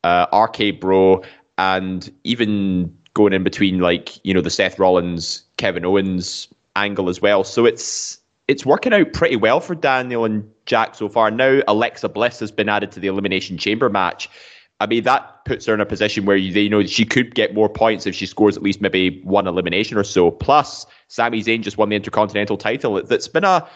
uh, 0.03 0.25
RK 0.33 0.79
Bro 0.79 1.23
and 1.59 2.11
even 2.23 2.95
going 3.13 3.33
in 3.33 3.43
between 3.43 3.79
like, 3.79 4.23
you 4.25 4.33
know, 4.33 4.41
the 4.41 4.49
Seth 4.49 4.79
Rollins, 4.79 5.43
Kevin 5.57 5.85
Owens 5.85 6.47
angle 6.75 7.09
as 7.09 7.21
well. 7.21 7.43
So 7.43 7.65
it's 7.65 8.19
it's 8.47 8.65
working 8.65 8.93
out 8.93 9.13
pretty 9.13 9.35
well 9.35 9.59
for 9.59 9.75
Daniel 9.75 10.25
and 10.25 10.49
Jack 10.65 10.95
so 10.95 11.09
far. 11.09 11.29
Now 11.29 11.61
Alexa 11.67 12.09
Bliss 12.09 12.39
has 12.39 12.51
been 12.51 12.69
added 12.69 12.91
to 12.93 12.99
the 12.99 13.07
Elimination 13.07 13.57
Chamber 13.57 13.89
match. 13.89 14.29
I 14.79 14.85
mean, 14.85 15.03
that 15.03 15.43
puts 15.45 15.65
her 15.65 15.73
in 15.73 15.81
a 15.81 15.85
position 15.85 16.25
where 16.25 16.35
you, 16.35 16.51
you 16.51 16.69
know 16.69 16.85
she 16.85 17.03
could 17.03 17.33
get 17.33 17.53
more 17.53 17.69
points 17.69 18.05
if 18.05 18.13
she 18.13 18.25
scores 18.25 18.55
at 18.55 18.63
least 18.63 18.79
maybe 18.79 19.21
one 19.23 19.47
elimination 19.47 19.97
or 19.97 20.03
so. 20.03 20.29
Plus, 20.29 20.85
Sami 21.07 21.41
Zayn 21.41 21.61
just 21.61 21.77
won 21.77 21.89
the 21.89 21.95
Intercontinental 21.95 22.57
title. 22.57 23.01
That's 23.03 23.27
been 23.27 23.43
a 23.43 23.67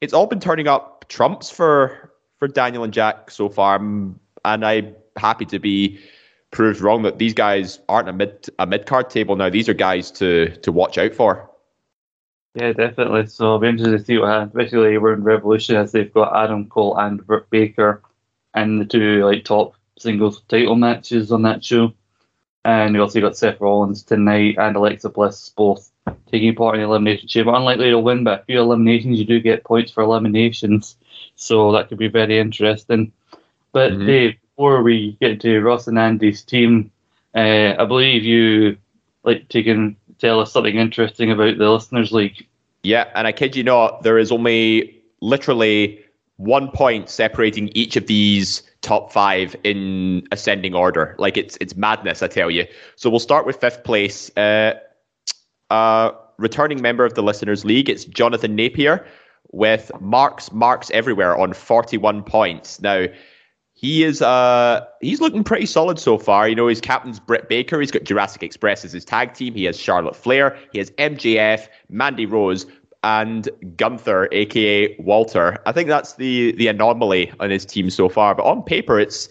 it's 0.00 0.12
all 0.12 0.26
been 0.26 0.40
turning 0.40 0.68
up 0.68 1.06
trumps 1.08 1.50
for 1.50 2.12
for 2.38 2.48
Daniel 2.48 2.84
and 2.84 2.92
Jack 2.92 3.30
so 3.30 3.48
far, 3.48 3.76
um, 3.76 4.18
and 4.44 4.64
I'm 4.64 4.94
happy 5.16 5.44
to 5.46 5.58
be 5.58 5.98
proved 6.50 6.80
wrong 6.80 7.02
that 7.02 7.18
these 7.18 7.34
guys 7.34 7.78
aren't 7.88 8.08
a 8.08 8.12
mid 8.12 8.48
a 8.58 8.66
mid 8.66 8.86
card 8.86 9.10
table 9.10 9.36
now. 9.36 9.50
These 9.50 9.68
are 9.68 9.74
guys 9.74 10.10
to 10.12 10.56
to 10.56 10.72
watch 10.72 10.98
out 10.98 11.14
for. 11.14 11.48
Yeah, 12.54 12.72
definitely. 12.72 13.26
So 13.26 13.46
I'll 13.52 13.58
be 13.60 13.68
interested 13.68 13.98
to 13.98 14.04
see 14.04 14.18
what 14.18 14.30
happens. 14.30 14.50
Especially 14.56 14.94
in 14.94 15.22
Revolution 15.22 15.76
as 15.76 15.92
they've 15.92 16.12
got 16.12 16.34
Adam 16.34 16.68
Cole 16.68 16.96
and 16.98 17.24
Britt 17.24 17.48
Baker 17.50 18.02
and 18.54 18.80
the 18.80 18.84
two 18.84 19.24
like 19.24 19.44
top 19.44 19.74
singles 20.00 20.42
title 20.48 20.76
matches 20.76 21.32
on 21.32 21.42
that 21.42 21.64
show. 21.64 21.92
And 22.64 22.94
you 22.94 23.00
also 23.00 23.20
got 23.20 23.36
Seth 23.36 23.60
Rollins 23.60 24.02
tonight 24.02 24.56
and 24.58 24.76
Alexa 24.76 25.08
Bliss 25.10 25.48
both 25.50 25.90
taking 26.30 26.54
part 26.54 26.74
in 26.74 26.82
the 26.82 26.86
elimination 26.86 27.28
chamber. 27.28 27.54
Unlikely 27.54 27.90
to 27.90 27.98
win, 27.98 28.24
but 28.24 28.40
a 28.40 28.44
few 28.44 28.60
eliminations 28.60 29.18
you 29.18 29.24
do 29.24 29.40
get 29.40 29.64
points 29.64 29.90
for 29.90 30.02
eliminations, 30.02 30.96
so 31.36 31.72
that 31.72 31.88
could 31.88 31.98
be 31.98 32.08
very 32.08 32.38
interesting. 32.38 33.12
But 33.72 33.92
mm-hmm. 33.92 34.06
Dave, 34.06 34.34
before 34.42 34.82
we 34.82 35.16
get 35.20 35.40
to 35.42 35.60
Ross 35.60 35.86
and 35.86 35.98
Andy's 35.98 36.42
team, 36.42 36.90
uh, 37.34 37.74
I 37.78 37.84
believe 37.84 38.24
you 38.24 38.76
like 39.22 39.48
to 39.48 39.94
tell 40.18 40.40
us 40.40 40.52
something 40.52 40.76
interesting 40.76 41.30
about 41.30 41.58
the 41.58 41.70
listeners' 41.70 42.12
league. 42.12 42.46
Yeah, 42.82 43.08
and 43.14 43.26
I 43.26 43.32
kid 43.32 43.56
you 43.56 43.62
not, 43.62 44.02
there 44.02 44.18
is 44.18 44.32
only 44.32 45.00
literally 45.20 46.04
one 46.36 46.70
point 46.70 47.08
separating 47.08 47.68
each 47.68 47.96
of 47.96 48.06
these 48.06 48.62
top 48.82 49.12
five 49.12 49.56
in 49.64 50.26
ascending 50.32 50.74
order. 50.74 51.14
Like 51.18 51.36
it's 51.36 51.56
it's 51.60 51.76
madness, 51.76 52.22
I 52.22 52.28
tell 52.28 52.50
you. 52.50 52.66
So 52.96 53.10
we'll 53.10 53.18
start 53.18 53.46
with 53.46 53.56
fifth 53.56 53.84
place. 53.84 54.30
Uh, 54.36 54.74
uh, 55.70 56.12
returning 56.38 56.80
member 56.80 57.04
of 57.04 57.14
the 57.14 57.22
Listeners 57.22 57.64
League, 57.64 57.88
it's 57.88 58.04
Jonathan 58.04 58.54
Napier 58.54 59.06
with 59.52 59.90
marks 60.00 60.52
marks 60.52 60.90
everywhere 60.90 61.36
on 61.36 61.52
41 61.52 62.22
points. 62.22 62.80
Now 62.80 63.06
he 63.72 64.02
is 64.02 64.20
uh 64.20 64.84
he's 65.00 65.20
looking 65.20 65.44
pretty 65.44 65.66
solid 65.66 65.98
so 65.98 66.18
far. 66.18 66.48
You 66.48 66.54
know, 66.54 66.66
his 66.66 66.80
captain's 66.80 67.20
Britt 67.20 67.48
Baker. 67.48 67.80
He's 67.80 67.90
got 67.90 68.04
Jurassic 68.04 68.42
Express 68.42 68.84
as 68.84 68.92
his 68.92 69.04
tag 69.04 69.34
team. 69.34 69.54
He 69.54 69.64
has 69.64 69.78
Charlotte 69.78 70.16
Flair. 70.16 70.58
He 70.72 70.78
has 70.78 70.90
MJF, 70.92 71.68
Mandy 71.88 72.26
Rose, 72.26 72.66
and 73.02 73.48
Gunther, 73.76 74.28
aka 74.32 74.96
Walter. 74.98 75.58
I 75.66 75.72
think 75.72 75.88
that's 75.88 76.14
the 76.14 76.52
the 76.52 76.68
anomaly 76.68 77.32
on 77.40 77.50
his 77.50 77.64
team 77.64 77.90
so 77.90 78.08
far. 78.08 78.34
But 78.34 78.44
on 78.44 78.62
paper, 78.62 78.98
it's 78.98 79.28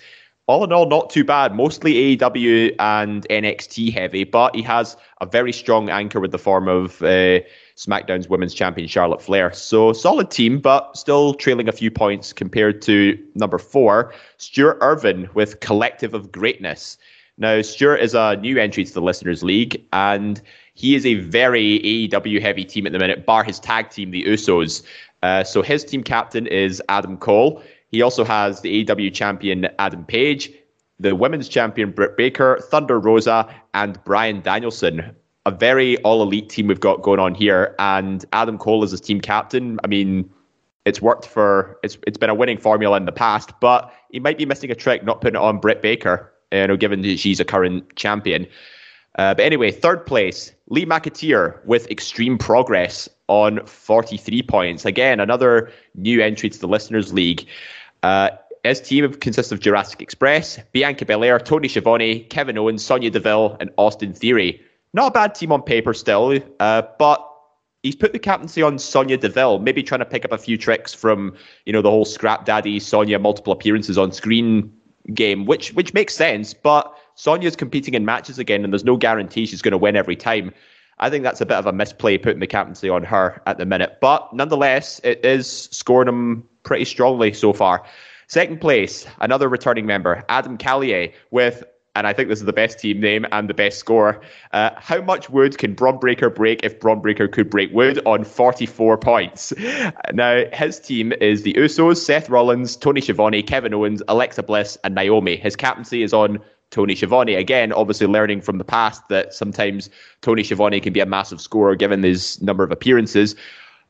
all 0.47 0.63
in 0.63 0.71
all 0.71 0.87
not 0.87 1.09
too 1.09 1.23
bad. 1.23 1.53
Mostly 1.53 2.17
AEW 2.17 2.73
and 2.79 3.27
NXT 3.29 3.93
heavy, 3.93 4.23
but 4.23 4.55
he 4.55 4.61
has 4.61 4.95
a 5.19 5.25
very 5.25 5.51
strong 5.51 5.89
anchor 5.89 6.21
with 6.21 6.31
the 6.31 6.39
form 6.39 6.69
of 6.69 7.01
uh, 7.01 7.39
SmackDown's 7.75 8.29
Women's 8.29 8.53
Champion 8.53 8.87
Charlotte 8.87 9.21
Flair. 9.21 9.51
So 9.51 9.91
solid 9.91 10.31
team, 10.31 10.59
but 10.59 10.95
still 10.95 11.33
trailing 11.33 11.67
a 11.67 11.73
few 11.73 11.91
points 11.91 12.31
compared 12.31 12.81
to 12.83 13.17
number 13.35 13.57
four, 13.57 14.13
Stuart 14.37 14.77
Irvin 14.79 15.29
with 15.33 15.59
Collective 15.59 16.13
of 16.13 16.31
Greatness. 16.31 16.97
Now, 17.37 17.61
Stuart 17.61 17.97
is 17.97 18.15
a 18.15 18.37
new 18.37 18.57
entry 18.57 18.83
to 18.83 18.93
the 18.93 19.01
Listeners 19.01 19.43
League, 19.43 19.85
and 19.93 20.41
he 20.77 20.93
is 20.93 21.07
a 21.07 21.15
very 21.15 21.79
AEW 21.79 22.39
heavy 22.39 22.63
team 22.63 22.85
at 22.85 22.93
the 22.93 22.99
minute, 22.99 23.25
bar 23.25 23.43
his 23.43 23.59
tag 23.59 23.89
team, 23.89 24.11
the 24.11 24.23
Usos. 24.25 24.83
Uh, 25.23 25.43
so 25.43 25.63
his 25.63 25.83
team 25.83 26.03
captain 26.03 26.45
is 26.45 26.83
Adam 26.87 27.17
Cole. 27.17 27.63
He 27.89 28.03
also 28.03 28.23
has 28.23 28.61
the 28.61 28.85
AEW 28.85 29.11
champion 29.11 29.67
Adam 29.79 30.05
Page, 30.05 30.51
the 30.99 31.15
women's 31.15 31.49
champion 31.49 31.89
Britt 31.89 32.15
Baker, 32.15 32.59
Thunder 32.69 32.99
Rosa, 32.99 33.51
and 33.73 34.01
Bryan 34.03 34.41
Danielson. 34.41 35.15
A 35.47 35.51
very 35.51 35.97
all 36.03 36.21
elite 36.21 36.47
team 36.47 36.67
we've 36.67 36.79
got 36.79 37.01
going 37.01 37.19
on 37.19 37.33
here. 37.33 37.73
And 37.79 38.23
Adam 38.31 38.59
Cole 38.59 38.83
is 38.83 38.91
his 38.91 39.01
team 39.01 39.19
captain. 39.19 39.79
I 39.83 39.87
mean, 39.87 40.29
it's 40.85 41.01
worked 41.01 41.25
for 41.25 41.79
it's 41.81 41.97
it's 42.05 42.19
been 42.19 42.29
a 42.29 42.35
winning 42.35 42.59
formula 42.59 42.97
in 42.97 43.05
the 43.05 43.11
past, 43.11 43.51
but 43.61 43.91
he 44.11 44.19
might 44.19 44.37
be 44.37 44.45
missing 44.45 44.69
a 44.69 44.75
trick 44.75 45.03
not 45.03 45.21
putting 45.21 45.41
it 45.41 45.43
on 45.43 45.59
Britt 45.59 45.81
Baker, 45.81 46.31
you 46.51 46.67
know, 46.67 46.77
given 46.77 47.01
that 47.01 47.17
she's 47.17 47.39
a 47.39 47.45
current 47.45 47.95
champion. 47.95 48.45
Uh, 49.17 49.33
but 49.33 49.43
anyway, 49.43 49.71
third 49.71 50.05
place, 50.05 50.51
Lee 50.69 50.85
McAteer 50.85 51.63
with 51.65 51.89
extreme 51.89 52.37
progress 52.37 53.09
on 53.27 53.65
43 53.65 54.43
points. 54.43 54.85
Again, 54.85 55.19
another 55.19 55.71
new 55.95 56.21
entry 56.21 56.49
to 56.49 56.59
the 56.59 56.67
Listeners 56.67 57.13
League. 57.13 57.47
Uh, 58.03 58.29
his 58.63 58.81
team 58.81 59.11
consists 59.15 59.51
of 59.51 59.59
Jurassic 59.59 60.01
Express, 60.01 60.59
Bianca 60.71 61.05
Belair, 61.05 61.39
Tony 61.39 61.67
Schiavone, 61.67 62.21
Kevin 62.25 62.57
Owens, 62.57 62.83
Sonya 62.83 63.09
Deville, 63.09 63.57
and 63.59 63.71
Austin 63.77 64.13
Theory. 64.13 64.61
Not 64.93 65.07
a 65.07 65.11
bad 65.11 65.35
team 65.35 65.51
on 65.51 65.61
paper 65.61 65.93
still, 65.93 66.39
uh, 66.59 66.83
but 66.99 67.23
he's 67.83 67.95
put 67.95 68.13
the 68.13 68.19
captaincy 68.19 68.61
on 68.61 68.77
Sonya 68.77 69.17
Deville, 69.17 69.59
maybe 69.59 69.83
trying 69.83 69.99
to 69.99 70.05
pick 70.05 70.25
up 70.25 70.31
a 70.31 70.37
few 70.37 70.57
tricks 70.57 70.93
from 70.93 71.35
you 71.65 71.73
know 71.73 71.81
the 71.81 71.89
whole 71.89 72.05
scrap 72.05 72.45
daddy 72.45 72.79
Sonya 72.79 73.19
multiple 73.19 73.53
appearances 73.53 73.97
on 73.97 74.11
screen 74.11 74.71
game, 75.13 75.45
which 75.45 75.73
which 75.73 75.93
makes 75.93 76.13
sense. 76.13 76.53
But 76.53 76.93
Sonya's 77.17 77.55
competing 77.55 77.95
in 77.95 78.05
matches 78.05 78.37
again, 78.39 78.63
and 78.63 78.71
there's 78.71 78.85
no 78.85 78.95
guarantee 78.95 79.47
she's 79.47 79.61
going 79.61 79.71
to 79.71 79.77
win 79.77 79.95
every 79.95 80.15
time. 80.15 80.53
I 80.99 81.09
think 81.09 81.23
that's 81.23 81.41
a 81.41 81.45
bit 81.45 81.57
of 81.57 81.65
a 81.65 81.73
misplay 81.73 82.17
putting 82.17 82.39
the 82.39 82.47
captaincy 82.47 82.89
on 82.89 83.03
her 83.03 83.41
at 83.47 83.57
the 83.57 83.65
minute. 83.65 83.97
But 84.01 84.33
nonetheless, 84.33 85.01
it 85.03 85.25
is 85.25 85.67
scoring 85.71 86.05
them 86.05 86.47
pretty 86.63 86.85
strongly 86.85 87.33
so 87.33 87.53
far. 87.53 87.83
Second 88.27 88.61
place, 88.61 89.07
another 89.19 89.49
returning 89.49 89.85
member, 89.85 90.23
Adam 90.29 90.57
Callier, 90.57 91.11
with 91.31 91.63
and 91.95 92.05
I 92.05 92.13
think 92.13 92.29
this 92.29 92.37
is 92.37 92.45
the 92.45 92.53
best 92.53 92.77
team 92.77 92.99
name 92.99 93.25
and 93.31 93.49
the 93.49 93.55
best 93.55 93.79
score. 93.79 94.21
Uh, 94.53 94.69
how 94.77 95.01
much 95.01 95.31
wood 95.31 95.57
can 95.57 95.73
Bron 95.73 95.97
Breakker 95.97 96.29
break 96.29 96.63
if 96.63 96.79
Bron 96.79 97.01
Breakker 97.01 97.27
could 97.27 97.49
break 97.49 97.73
wood 97.73 97.99
on 98.05 98.23
44 98.23 98.99
points? 98.99 99.51
Now, 100.13 100.43
his 100.53 100.79
team 100.79 101.11
is 101.19 101.41
the 101.41 101.53
Usos, 101.53 101.97
Seth 101.97 102.29
Rollins, 102.29 102.75
Tony 102.75 103.01
Schiavone, 103.01 103.41
Kevin 103.41 103.73
Owens, 103.73 104.03
Alexa 104.07 104.43
Bliss, 104.43 104.77
and 104.83 104.93
Naomi. 104.93 105.37
His 105.37 105.55
captaincy 105.55 106.03
is 106.03 106.13
on 106.13 106.39
Tony 106.71 106.95
Schiavone. 106.95 107.35
Again, 107.35 107.71
obviously 107.71 108.07
learning 108.07 108.41
from 108.41 108.57
the 108.57 108.63
past 108.63 109.07
that 109.09 109.33
sometimes 109.33 109.89
Tony 110.21 110.43
Schiavone 110.43 110.79
can 110.79 110.93
be 110.93 110.99
a 110.99 111.05
massive 111.05 111.39
scorer 111.39 111.75
given 111.75 112.03
his 112.03 112.41
number 112.41 112.63
of 112.63 112.71
appearances. 112.71 113.35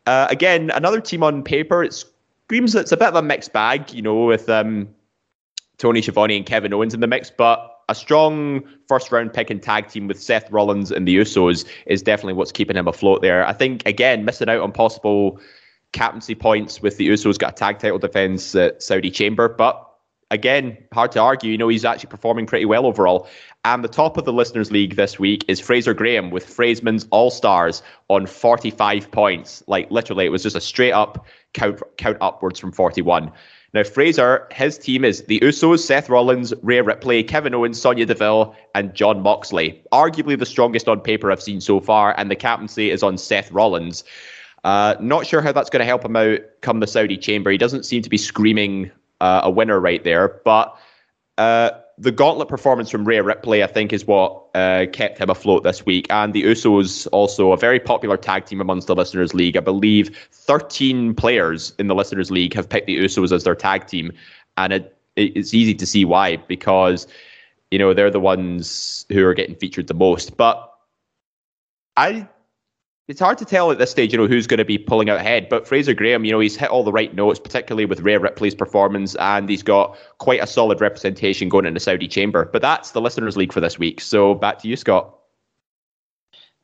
Uh, 0.05 0.27
again, 0.29 0.71
another 0.71 1.01
team 1.01 1.23
on 1.23 1.43
paper, 1.43 1.83
it 1.83 1.93
screams 1.93 2.75
it's 2.75 2.91
a 2.91 2.97
bit 2.97 3.09
of 3.09 3.15
a 3.15 3.21
mixed 3.21 3.51
bag, 3.51 3.91
you 3.91 4.01
know, 4.01 4.25
with 4.25 4.47
um, 4.49 4.87
Tony 5.77 6.01
Schiavone 6.01 6.37
and 6.37 6.45
Kevin 6.45 6.73
Owens 6.73 6.93
in 6.93 6.99
the 6.99 7.07
mix, 7.07 7.31
but 7.31 7.73
a 7.89 7.95
strong 7.95 8.63
first 8.87 9.11
round 9.11 9.33
pick 9.33 9.49
and 9.49 9.61
tag 9.61 9.87
team 9.87 10.07
with 10.07 10.21
Seth 10.21 10.49
Rollins 10.51 10.91
and 10.91 11.07
the 11.07 11.17
Usos 11.17 11.65
is 11.85 12.01
definitely 12.01 12.33
what's 12.33 12.51
keeping 12.51 12.75
him 12.75 12.87
afloat 12.87 13.21
there. 13.21 13.45
I 13.45 13.53
think, 13.53 13.85
again, 13.85 14.25
missing 14.25 14.49
out 14.49 14.61
on 14.61 14.71
possible 14.71 15.39
captaincy 15.93 16.35
points 16.35 16.81
with 16.81 16.97
the 16.97 17.07
Usos, 17.07 17.39
got 17.39 17.53
a 17.53 17.55
tag 17.55 17.79
title 17.79 17.97
defense 17.97 18.53
at 18.55 18.83
Saudi 18.83 19.09
Chamber, 19.09 19.47
but 19.47 19.86
again, 20.31 20.77
hard 20.93 21.11
to 21.13 21.19
argue. 21.19 21.51
You 21.51 21.57
know, 21.57 21.67
he's 21.67 21.85
actually 21.85 22.09
performing 22.09 22.45
pretty 22.45 22.65
well 22.65 22.85
overall. 22.85 23.27
And 23.65 23.83
the 23.83 23.89
top 23.89 24.17
of 24.17 24.25
the 24.25 24.33
Listeners' 24.33 24.71
League 24.71 24.95
this 24.95 25.19
week 25.19 25.45
is 25.47 25.59
Fraser 25.59 25.93
Graham 25.93 26.29
with 26.29 26.45
Fraseman's 26.45 27.07
All 27.11 27.29
Stars 27.29 27.83
on 28.09 28.25
45 28.25 29.11
points. 29.11 29.63
Like, 29.67 29.91
literally, 29.91 30.25
it 30.25 30.29
was 30.29 30.43
just 30.43 30.55
a 30.55 30.61
straight 30.61 30.93
up 30.93 31.25
count, 31.53 31.81
count 31.97 32.17
upwards 32.21 32.59
from 32.59 32.71
41. 32.71 33.31
Now, 33.73 33.83
Fraser, 33.83 34.47
his 34.51 34.77
team 34.77 35.03
is 35.03 35.23
the 35.23 35.39
Usos, 35.41 35.79
Seth 35.79 36.09
Rollins, 36.09 36.53
Rhea 36.63 36.83
Ripley, 36.83 37.23
Kevin 37.23 37.53
Owens, 37.53 37.79
Sonya 37.79 38.05
Deville, 38.05 38.55
and 38.73 38.93
John 38.93 39.21
Moxley. 39.21 39.83
Arguably 39.91 40.39
the 40.39 40.45
strongest 40.45 40.87
on 40.87 41.01
paper 41.01 41.31
I've 41.31 41.41
seen 41.41 41.59
so 41.59 41.81
far, 41.81 42.15
and 42.17 42.31
the 42.31 42.35
captaincy 42.35 42.89
is 42.89 43.03
on 43.03 43.17
Seth 43.17 43.51
Rollins. 43.51 44.05
Uh, 44.63 44.95
not 44.99 45.27
sure 45.27 45.41
how 45.41 45.51
that's 45.51 45.69
going 45.69 45.81
to 45.81 45.85
help 45.85 46.03
him 46.03 46.15
out 46.15 46.39
come 46.61 46.79
the 46.79 46.87
Saudi 46.87 47.17
chamber. 47.17 47.51
He 47.51 47.57
doesn't 47.57 47.85
seem 47.85 48.01
to 48.01 48.09
be 48.09 48.17
screaming 48.17 48.91
uh, 49.21 49.41
a 49.43 49.49
winner 49.49 49.79
right 49.79 50.03
there, 50.03 50.41
but 50.43 50.77
uh, 51.37 51.71
the 51.97 52.11
gauntlet 52.11 52.47
performance 52.47 52.89
from 52.89 53.05
Rhea 53.05 53.23
Ripley, 53.23 53.63
I 53.63 53.67
think, 53.67 53.91
is 53.91 54.05
what 54.05 54.45
uh, 54.53 54.85
kept 54.91 55.19
him 55.19 55.29
afloat 55.29 55.63
this 55.63 55.85
week. 55.85 56.05
And 56.09 56.33
the 56.33 56.43
Usos, 56.43 57.07
also 57.11 57.51
a 57.51 57.57
very 57.57 57.79
popular 57.79 58.17
tag 58.17 58.45
team 58.45 58.61
amongst 58.61 58.87
the 58.87 58.95
Listeners 58.95 59.33
League. 59.33 59.57
I 59.57 59.61
believe 59.61 60.15
13 60.31 61.15
players 61.15 61.73
in 61.79 61.87
the 61.87 61.95
Listeners 61.95 62.29
League 62.29 62.53
have 62.53 62.69
picked 62.69 62.87
the 62.87 62.97
Usos 62.97 63.31
as 63.31 63.43
their 63.43 63.55
tag 63.55 63.87
team. 63.87 64.11
And 64.57 64.73
it, 64.73 64.97
it's 65.15 65.53
easy 65.53 65.73
to 65.73 65.85
see 65.85 66.05
why, 66.05 66.37
because, 66.37 67.07
you 67.71 67.79
know, 67.79 67.93
they're 67.93 68.11
the 68.11 68.19
ones 68.19 69.05
who 69.09 69.25
are 69.25 69.33
getting 69.33 69.55
featured 69.55 69.87
the 69.87 69.95
most. 69.95 70.37
But 70.37 70.71
I 71.95 72.27
it's 73.07 73.21
hard 73.21 73.37
to 73.37 73.45
tell 73.45 73.71
at 73.71 73.77
this 73.77 73.89
stage, 73.89 74.11
you 74.11 74.17
know, 74.17 74.27
who's 74.27 74.47
going 74.47 74.57
to 74.57 74.65
be 74.65 74.77
pulling 74.77 75.09
out 75.09 75.17
ahead. 75.17 75.47
But 75.49 75.65
Fraser 75.65 75.93
Graham, 75.93 76.25
you 76.25 76.31
know, 76.31 76.39
he's 76.39 76.57
hit 76.57 76.69
all 76.69 76.83
the 76.83 76.91
right 76.91 77.13
notes, 77.15 77.39
particularly 77.39 77.85
with 77.85 78.01
Rhea 78.01 78.19
Ripley's 78.19 78.55
performance, 78.55 79.15
and 79.15 79.47
he's 79.47 79.63
got 79.63 79.97
quite 80.17 80.43
a 80.43 80.47
solid 80.47 80.81
representation 80.81 81.47
going 81.47 81.65
in 81.65 81.73
the 81.73 81.79
Saudi 81.79 82.07
chamber. 82.07 82.49
But 82.51 82.61
that's 82.61 82.91
the 82.91 83.01
listeners' 83.01 83.37
league 83.37 83.53
for 83.53 83.61
this 83.61 83.79
week. 83.79 84.01
So 84.01 84.35
back 84.35 84.59
to 84.59 84.67
you, 84.67 84.75
Scott. 84.75 85.13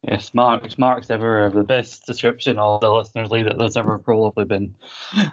Yes, 0.02 0.34
Mark. 0.34 0.78
Mark's 0.78 1.10
ever 1.10 1.50
the 1.50 1.64
best 1.64 2.06
description 2.06 2.60
of 2.60 2.82
the 2.82 2.92
listeners' 2.92 3.32
league 3.32 3.46
that 3.46 3.58
there's 3.58 3.78
ever 3.78 3.98
probably 4.00 4.44
been. 4.44 4.76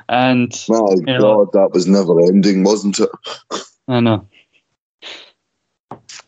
And 0.09 0.65
my 0.69 0.95
you 0.95 1.19
God, 1.19 1.51
that 1.55 1.73
was 1.73 1.89
never 1.89 2.21
ending, 2.21 2.63
wasn't 2.63 3.01
it? 3.01 3.11
I 3.89 3.99
know. 3.99 4.29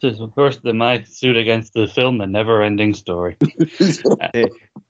Just 0.02 0.20
worse 0.36 0.58
than 0.58 0.78
my 0.78 1.04
suit 1.04 1.36
against 1.36 1.74
the 1.74 1.86
film, 1.86 2.18
The 2.18 2.26
Never 2.26 2.60
Ending 2.60 2.92
Story. 2.92 3.36
Hey, 4.34 4.48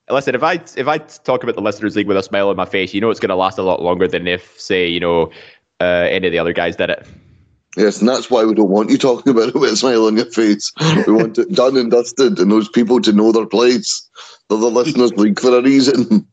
listen, 0.09 0.35
if 0.35 0.43
I 0.43 0.55
if 0.75 0.89
I 0.89 0.97
talk 0.97 1.43
about 1.43 1.55
the 1.55 1.61
listeners' 1.61 1.95
league 1.97 2.07
with 2.07 2.17
a 2.17 2.23
smile 2.23 2.49
on 2.49 2.57
my 2.57 2.65
face, 2.65 2.95
you 2.95 3.01
know 3.01 3.11
it's 3.11 3.21
going 3.21 3.29
to 3.29 3.37
last 3.37 3.59
a 3.59 3.63
lot 3.63 3.83
longer 3.83 4.09
than 4.09 4.27
if, 4.27 4.59
say, 4.59 4.89
you 4.89 5.01
know, 5.01 5.31
uh, 5.81 6.09
any 6.09 6.29
of 6.29 6.33
the 6.33 6.39
other 6.39 6.55
guys 6.55 6.77
did 6.77 6.89
it. 6.89 7.07
Yes, 7.77 8.01
and 8.01 8.09
that's 8.09 8.31
why 8.31 8.43
we 8.45 8.55
don't 8.55 8.71
want 8.71 8.89
you 8.89 8.97
talking 8.97 9.31
about 9.31 9.49
it 9.49 9.55
with 9.55 9.73
a 9.73 9.77
smile 9.77 10.07
on 10.07 10.17
your 10.17 10.31
face. 10.31 10.73
We 11.07 11.13
want 11.13 11.37
it 11.37 11.53
done 11.53 11.77
and 11.77 11.91
dusted, 11.91 12.39
and 12.39 12.51
those 12.51 12.71
people 12.71 12.99
to 13.03 13.13
know 13.13 13.33
their 13.33 13.47
place. 13.47 14.09
They're 14.49 14.59
the 14.59 14.71
listeners' 14.71 15.13
league 15.13 15.39
for 15.39 15.55
a 15.57 15.61
reason. 15.61 16.27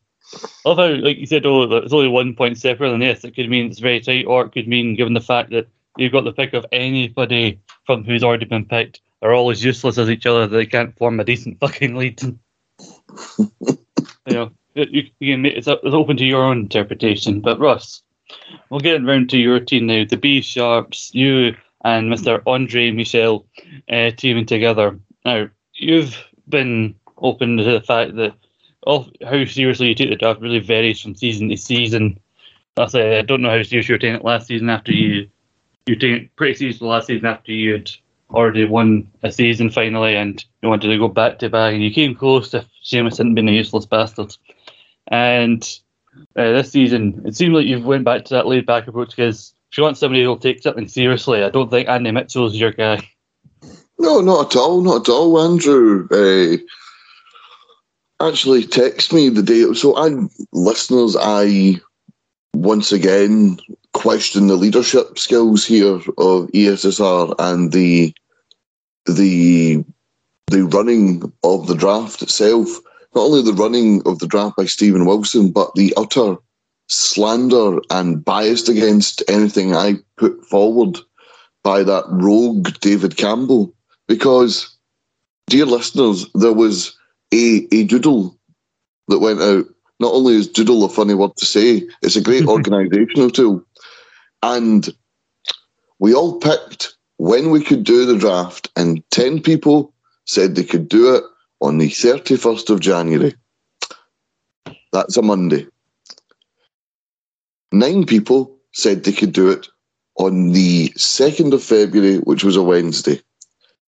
Although, 0.64 0.94
like 0.94 1.18
you 1.18 1.26
said, 1.26 1.44
oh, 1.44 1.64
it's 1.64 1.92
only 1.92 2.08
one 2.08 2.34
point 2.34 2.56
separate. 2.56 2.92
And 2.92 3.02
yes, 3.02 3.24
it 3.24 3.34
could 3.34 3.50
mean 3.50 3.66
it's 3.66 3.78
very 3.78 4.00
tight, 4.00 4.24
or 4.26 4.46
it 4.46 4.52
could 4.52 4.68
mean, 4.68 4.96
given 4.96 5.12
the 5.12 5.20
fact 5.20 5.50
that 5.50 5.68
you've 5.96 6.12
got 6.12 6.24
the 6.24 6.32
pick 6.32 6.52
of 6.54 6.66
anybody 6.72 7.60
from 7.86 8.04
who's 8.04 8.24
already 8.24 8.46
been 8.46 8.64
picked, 8.64 9.00
they're 9.20 9.34
all 9.34 9.50
as 9.50 9.62
useless 9.62 9.98
as 9.98 10.08
each 10.08 10.26
other. 10.26 10.46
They 10.46 10.66
can't 10.66 10.96
form 10.96 11.20
a 11.20 11.24
decent 11.24 11.60
fucking 11.60 11.94
lead. 11.94 12.20
you 13.40 13.78
know, 14.26 14.50
you, 14.74 15.04
you 15.18 15.34
can 15.34 15.46
it's, 15.46 15.68
it's 15.68 15.80
open 15.84 16.16
to 16.16 16.24
your 16.24 16.42
own 16.42 16.60
interpretation. 16.60 17.40
But 17.40 17.58
Russ, 17.58 18.02
we'll 18.70 18.80
get 18.80 19.04
round 19.04 19.30
to 19.30 19.38
your 19.38 19.60
team 19.60 19.86
now. 19.86 20.04
The 20.08 20.16
B 20.16 20.40
Sharps, 20.40 21.14
you 21.14 21.56
and 21.84 22.12
Mr. 22.12 22.42
Andre 22.46 22.90
Michel 22.90 23.46
uh, 23.90 24.10
teaming 24.10 24.46
together. 24.46 24.98
Now, 25.24 25.48
you've 25.74 26.16
been 26.48 26.94
open 27.18 27.56
to 27.56 27.64
the 27.64 27.80
fact 27.80 28.16
that 28.16 28.34
all, 28.82 29.10
how 29.22 29.44
seriously 29.44 29.88
you 29.88 29.94
take 29.94 30.10
the 30.10 30.16
draft 30.16 30.40
really 30.40 30.60
varies 30.60 31.00
from 31.00 31.14
season 31.14 31.48
to 31.50 31.56
season. 31.56 32.18
I 32.76 32.86
say 32.86 33.18
I 33.18 33.22
don't 33.22 33.42
know 33.42 33.50
how 33.50 33.62
serious 33.62 33.88
you 33.88 33.94
were 33.94 33.98
taking 33.98 34.16
it 34.16 34.24
last 34.24 34.46
season 34.46 34.70
after 34.70 34.92
you 34.92 35.28
you 35.90 36.16
it 36.16 36.36
pretty 36.36 36.54
seriously 36.54 36.86
last 36.86 37.06
season 37.06 37.26
after 37.26 37.52
you'd 37.52 37.90
already 38.30 38.64
won 38.64 39.10
a 39.22 39.32
season 39.32 39.70
finally 39.70 40.14
and 40.14 40.44
you 40.62 40.68
wanted 40.68 40.88
to 40.88 40.98
go 40.98 41.08
back 41.08 41.38
to 41.38 41.48
back 41.48 41.72
and 41.72 41.82
you 41.82 41.90
came 41.90 42.14
close 42.14 42.54
if 42.54 42.64
Seamus 42.84 43.18
hadn't 43.18 43.34
been 43.34 43.48
a 43.48 43.52
useless 43.52 43.86
bastard. 43.86 44.36
And 45.08 45.62
uh, 46.36 46.52
this 46.52 46.70
season 46.70 47.22
it 47.24 47.36
seemed 47.36 47.54
like 47.54 47.66
you've 47.66 47.84
went 47.84 48.04
back 48.04 48.24
to 48.26 48.34
that 48.34 48.46
laid 48.46 48.66
back 48.66 48.86
approach 48.86 49.10
because 49.10 49.52
if 49.70 49.78
you 49.78 49.84
want 49.84 49.98
somebody 49.98 50.22
who'll 50.22 50.36
take 50.36 50.62
something 50.62 50.88
seriously, 50.88 51.42
I 51.42 51.50
don't 51.50 51.70
think 51.70 51.88
Andy 51.88 52.10
Mitchell's 52.10 52.56
your 52.56 52.72
guy. 52.72 53.08
No, 53.98 54.20
not 54.20 54.46
at 54.54 54.58
all, 54.58 54.80
not 54.80 55.08
at 55.08 55.12
all. 55.12 55.40
Andrew 55.40 56.08
uh, 56.10 56.56
actually 58.26 58.64
text 58.64 59.12
me 59.12 59.28
the 59.28 59.42
day. 59.42 59.72
So, 59.74 59.96
I 59.96 60.26
listeners, 60.52 61.16
I 61.20 61.80
once 62.54 62.92
again 62.92 63.58
question 63.92 64.46
the 64.46 64.56
leadership 64.56 65.18
skills 65.18 65.64
here 65.64 65.94
of 65.94 66.50
ESSR 66.52 67.34
and 67.38 67.72
the 67.72 68.14
the 69.06 69.84
the 70.48 70.62
running 70.62 71.32
of 71.44 71.66
the 71.66 71.74
draft 71.74 72.22
itself. 72.22 72.68
Not 73.14 73.22
only 73.22 73.42
the 73.42 73.52
running 73.52 74.02
of 74.06 74.18
the 74.18 74.26
draft 74.26 74.56
by 74.56 74.66
Stephen 74.66 75.04
Wilson, 75.04 75.50
but 75.50 75.74
the 75.74 75.92
utter 75.96 76.36
slander 76.88 77.78
and 77.90 78.24
biased 78.24 78.68
against 78.68 79.22
anything 79.28 79.74
I 79.74 79.94
put 80.16 80.44
forward 80.44 80.98
by 81.62 81.82
that 81.82 82.04
rogue 82.08 82.68
David 82.80 83.16
Campbell. 83.16 83.74
Because, 84.08 84.76
dear 85.46 85.66
listeners, 85.66 86.26
there 86.34 86.52
was 86.52 86.96
a, 87.32 87.66
a 87.72 87.84
doodle 87.84 88.36
that 89.08 89.20
went 89.20 89.40
out. 89.40 89.66
Not 90.00 90.14
only 90.14 90.34
is 90.34 90.48
doodle 90.48 90.84
a 90.84 90.88
funny 90.88 91.14
word 91.14 91.36
to 91.36 91.46
say, 91.46 91.86
it's 92.02 92.16
a 92.16 92.22
great 92.22 92.44
organisational 92.54 93.32
tool. 93.32 93.64
And 94.42 94.88
we 95.98 96.14
all 96.14 96.38
picked 96.38 96.96
when 97.18 97.50
we 97.50 97.62
could 97.62 97.84
do 97.84 98.06
the 98.06 98.16
draft, 98.16 98.70
and 98.76 99.02
10 99.10 99.42
people 99.42 99.92
said 100.24 100.54
they 100.54 100.64
could 100.64 100.88
do 100.88 101.14
it 101.14 101.24
on 101.60 101.78
the 101.78 101.88
31st 101.88 102.70
of 102.70 102.80
January. 102.80 103.34
That's 104.92 105.16
a 105.16 105.22
Monday. 105.22 105.66
Nine 107.72 108.06
people 108.06 108.56
said 108.72 109.04
they 109.04 109.12
could 109.12 109.32
do 109.32 109.50
it 109.50 109.68
on 110.16 110.52
the 110.52 110.88
2nd 110.90 111.52
of 111.52 111.62
February, 111.62 112.18
which 112.18 112.44
was 112.44 112.56
a 112.56 112.62
Wednesday. 112.62 113.20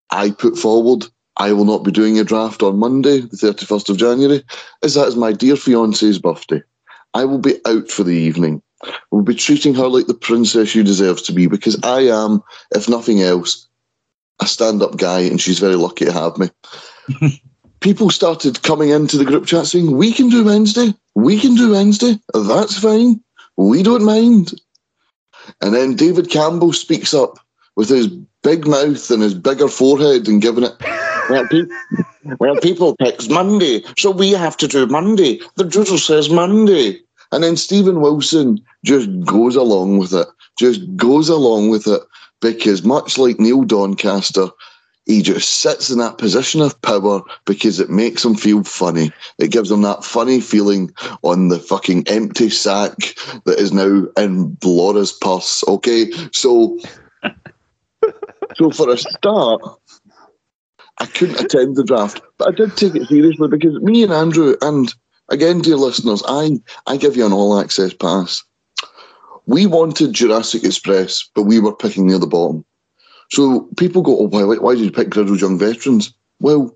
I 0.10 0.32
put 0.32 0.58
forward, 0.58 1.06
I 1.38 1.54
will 1.54 1.66
not 1.66 1.84
be 1.84 1.92
doing 1.92 2.20
a 2.20 2.24
draft 2.24 2.64
on 2.64 2.80
Monday, 2.80 3.22
the 3.22 3.38
31st 3.38 3.90
of 3.90 3.98
January, 3.98 4.44
as 4.84 4.96
that 4.96 5.08
is 5.08 5.16
my 5.16 5.32
dear 5.32 5.56
fiance's 5.56 6.20
birthday. 6.20 6.62
I 7.14 7.26
will 7.26 7.40
be 7.40 7.56
out 7.66 7.90
for 7.90 8.04
the 8.04 8.16
evening. 8.16 8.62
We'll 9.12 9.24
be 9.24 9.36
treating 9.36 9.74
her 9.76 9.88
like 9.88 10.08
the 10.08 10.13
princess 10.13 10.70
she 10.70 10.84
deserves 10.84 11.22
to 11.24 11.34
be 11.34 11.48
because 11.48 11.80
I 11.84 12.02
am, 12.02 12.42
if 12.72 12.88
nothing 12.88 13.22
else, 13.22 13.68
a 14.42 14.48
stand 14.48 14.82
up 14.82 14.98
guy 14.98 15.22
and 15.22 15.39
she's 15.39 15.60
very 15.60 15.76
lucky 15.76 16.06
to 16.06 16.13
have 16.13 16.38
me. 16.38 16.50
People 17.82 18.10
started 18.10 18.62
coming 18.63 18.89
into 18.89 19.18
the 19.18 19.26
group 19.26 19.46
chat 19.46 19.65
saying, 19.65 19.96
We 19.96 20.12
can 20.12 20.30
do 20.30 20.44
Wednesday. 20.44 20.94
We 21.15 21.39
can 21.39 21.56
do 21.56 21.72
Wednesday. 21.72 22.20
That's 22.34 22.78
fine. 22.78 23.24
We 23.58 23.84
don't 23.84 24.04
mind. 24.04 24.54
And 25.62 25.74
then 25.74 25.96
David 25.96 26.30
Campbell 26.30 26.74
speaks 26.74 27.13
up 27.13 27.39
with 27.76 27.89
his 27.89 28.08
big 28.44 28.68
mouth 28.68 29.10
and 29.12 29.22
his 29.22 29.34
bigger 29.34 29.68
forehead 29.68 30.28
and 30.28 30.42
giving 30.42 30.63
it. 30.63 30.74
Well, 31.30 31.48
pe- 31.48 31.63
well, 32.39 32.56
people 32.58 32.96
pick 32.98 33.30
Monday, 33.30 33.84
so 33.98 34.12
we 34.12 34.32
have 34.32 34.58
to 34.58 34.68
do 34.68 34.88
Monday. 34.88 35.39
The 35.56 35.63
doodle 35.63 35.98
says 35.98 36.30
Monday. 36.30 37.02
And 37.32 37.44
then 37.44 37.58
Stephen 37.58 38.02
Wilson 38.02 38.60
just 38.84 39.10
goes 39.26 39.56
along 39.56 39.98
with 39.98 40.13
it, 40.13 40.28
just 40.58 40.96
goes 40.96 41.30
along 41.30 41.70
with 41.70 41.88
it 41.88 42.02
because 42.42 42.84
much 42.84 43.18
like 43.18 43.39
Neil 43.39 43.63
Doncaster, 43.63 44.48
he 45.06 45.22
just 45.22 45.62
sits 45.62 45.89
in 45.89 45.98
that 46.00 46.18
position 46.18 46.62
of 46.62 46.80
power 46.82 47.22
because 47.46 47.80
it 47.80 47.89
makes 47.89 48.24
him 48.24 48.36
feel 48.36 48.63
funny. 48.63 49.12
It 49.39 49.52
gives 49.52 49.72
him 49.72 49.82
that 49.82 50.04
funny 50.04 50.39
feeling 50.39 50.94
on 51.24 51.48
the 51.48 51.60
fucking 51.60 52.08
empty 52.08 52.50
sack 52.50 52.96
that 53.46 53.58
is 53.58 53.74
now 53.74 54.06
in 54.18 54.58
Laura's 54.63 55.12
purse. 55.12 55.63
Okay, 55.68 56.12
so 56.32 56.80
so 58.56 58.70
for 58.70 58.89
a 58.89 58.98
start, 58.98 59.62
I 61.00 61.06
couldn't 61.08 61.42
attend 61.42 61.76
the 61.76 61.84
draft, 61.84 62.22
but 62.38 62.50
I 62.50 62.52
did 62.52 62.78
take 62.78 62.96
it 62.96 63.08
seriously 63.08 63.48
because 63.48 63.80
me 63.82 64.04
and 64.04 64.13
Andrew, 64.13 64.56
and 64.62 64.94
again, 65.30 65.62
dear 65.62 65.78
listeners, 65.78 66.24
I 66.28 66.60
I 66.88 66.98
give 66.98 67.15
you 67.15 67.26
an 67.26 67.34
all 67.34 67.60
access 67.60 67.94
pass. 67.94 68.44
We 69.46 69.65
wanted 69.65 70.13
Jurassic 70.13 70.63
Express, 70.63 71.28
but 71.34 71.44
we 71.44 71.60
were 71.60 71.76
picking 71.76 72.08
near 72.08 72.20
the 72.20 72.28
bottom. 72.28 72.65
So 73.32 73.62
people 73.78 74.02
go, 74.02 74.20
oh, 74.20 74.28
why, 74.28 74.44
why 74.44 74.76
did 74.76 74.84
you 74.84 74.92
pick 74.92 75.10
Grizzled 75.10 75.42
Young 75.42 75.58
Veterans? 75.58 76.13
Well, 76.39 76.76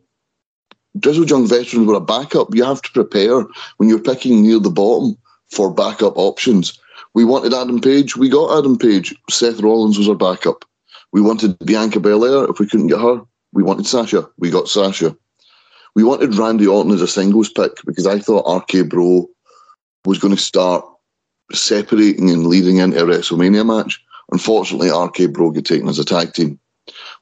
Grizzled 1.00 1.30
Young 1.30 1.48
Veterans 1.48 1.88
were 1.88 1.96
a 1.96 2.02
backup. 2.02 2.54
You 2.54 2.64
have 2.64 2.82
to 2.82 2.92
prepare 2.92 3.46
when 3.78 3.90
you're 3.90 4.00
picking 4.00 4.42
near 4.42 4.60
the 4.60 4.70
bottom 4.70 5.18
for 5.50 5.74
backup 5.74 6.18
options. 6.18 6.80
We 7.14 7.26
wanted 7.26 7.54
Adam 7.54 7.80
Page. 7.80 8.18
We 8.18 8.30
got 8.30 8.58
Adam 8.58 8.78
Page. 8.78 9.16
Seth 9.30 9.60
Rollins 9.60 9.98
was 9.98 10.10
our 10.10 10.16
backup. 10.16 10.66
We 11.12 11.22
wanted 11.22 11.58
Bianca 11.60 12.00
Belair. 12.00 12.50
If 12.50 12.60
we 12.60 12.68
couldn't 12.68 12.88
get 12.88 13.00
her, 13.00 13.22
we 13.52 13.64
wanted 13.64 13.86
Sasha. 13.86 14.28
We 14.38 14.50
got 14.50 14.68
Sasha. 14.68 15.16
We 15.96 16.04
wanted 16.04 16.36
Randy 16.36 16.68
Orton 16.68 16.92
as 16.92 17.02
a 17.02 17.08
singles 17.08 17.50
pick 17.50 17.72
because 17.86 18.08
I 18.08 18.20
thought 18.20 18.50
RK 18.50 18.90
Bro 18.90 19.30
was 20.06 20.18
going 20.20 20.36
to 20.36 20.42
start 20.42 20.86
separating 21.52 22.30
and 22.30 22.48
leading 22.48 22.78
into 22.78 23.02
a 23.02 23.06
WrestleMania 23.06 23.66
match. 23.66 24.04
Unfortunately, 24.32 24.90
RK 24.90 25.32
Bro 25.32 25.52
got 25.52 25.66
taken 25.66 25.88
as 25.88 26.00
a 26.00 26.06
tag 26.06 26.34
team. 26.34 26.60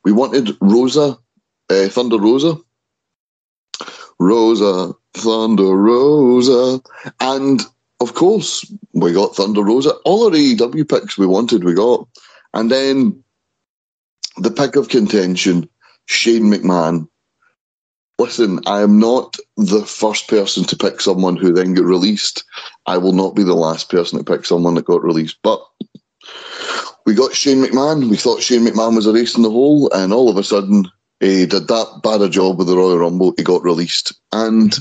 We 0.03 0.11
wanted 0.11 0.55
Rosa, 0.61 1.17
uh, 1.69 1.87
Thunder 1.89 2.17
Rosa. 2.17 2.57
Rosa, 4.19 4.93
Thunder 5.15 5.75
Rosa. 5.75 6.81
And 7.19 7.61
of 7.99 8.13
course, 8.13 8.71
we 8.93 9.13
got 9.13 9.35
Thunder 9.35 9.63
Rosa. 9.63 9.91
All 10.05 10.25
our 10.25 10.31
AEW 10.31 10.87
picks 10.87 11.17
we 11.17 11.25
wanted, 11.25 11.63
we 11.63 11.73
got. 11.73 12.07
And 12.53 12.71
then 12.71 13.23
the 14.37 14.51
pick 14.51 14.75
of 14.75 14.89
contention, 14.89 15.67
Shane 16.05 16.43
McMahon. 16.43 17.07
Listen, 18.19 18.59
I 18.67 18.81
am 18.81 18.99
not 18.99 19.37
the 19.57 19.83
first 19.83 20.27
person 20.27 20.63
to 20.65 20.77
pick 20.77 21.01
someone 21.01 21.37
who 21.37 21.53
then 21.53 21.73
got 21.73 21.85
released. 21.85 22.43
I 22.85 22.97
will 22.97 23.13
not 23.13 23.35
be 23.35 23.43
the 23.43 23.55
last 23.55 23.89
person 23.89 24.19
to 24.19 24.23
pick 24.23 24.45
someone 24.45 24.75
that 24.75 24.85
got 24.85 25.03
released. 25.03 25.37
But 25.41 25.63
we 27.05 27.15
got 27.15 27.33
Shane 27.33 27.63
McMahon. 27.63 28.09
We 28.09 28.17
thought 28.17 28.41
Shane 28.41 28.65
McMahon 28.65 28.95
was 28.95 29.07
a 29.07 29.13
race 29.13 29.35
in 29.35 29.41
the 29.41 29.49
hole, 29.49 29.89
and 29.93 30.13
all 30.13 30.29
of 30.29 30.37
a 30.37 30.43
sudden, 30.43 30.85
he 31.19 31.45
did 31.45 31.67
that 31.67 32.01
bad 32.03 32.21
a 32.21 32.29
job 32.29 32.57
with 32.57 32.67
the 32.67 32.77
Royal 32.77 32.99
Rumble. 32.99 33.33
He 33.37 33.43
got 33.43 33.63
released, 33.63 34.13
and 34.31 34.77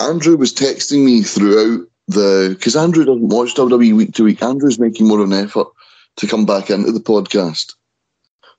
Andrew 0.00 0.36
was 0.36 0.52
texting 0.52 1.04
me 1.04 1.22
throughout 1.22 1.86
the 2.08 2.54
because 2.56 2.76
Andrew 2.76 3.04
doesn't 3.04 3.28
watch 3.28 3.54
WWE 3.54 3.96
week 3.96 4.14
to 4.14 4.24
week. 4.24 4.42
Andrew's 4.42 4.78
making 4.78 5.06
more 5.08 5.20
of 5.20 5.30
an 5.30 5.44
effort 5.44 5.68
to 6.16 6.26
come 6.26 6.46
back 6.46 6.70
into 6.70 6.92
the 6.92 7.00
podcast. 7.00 7.74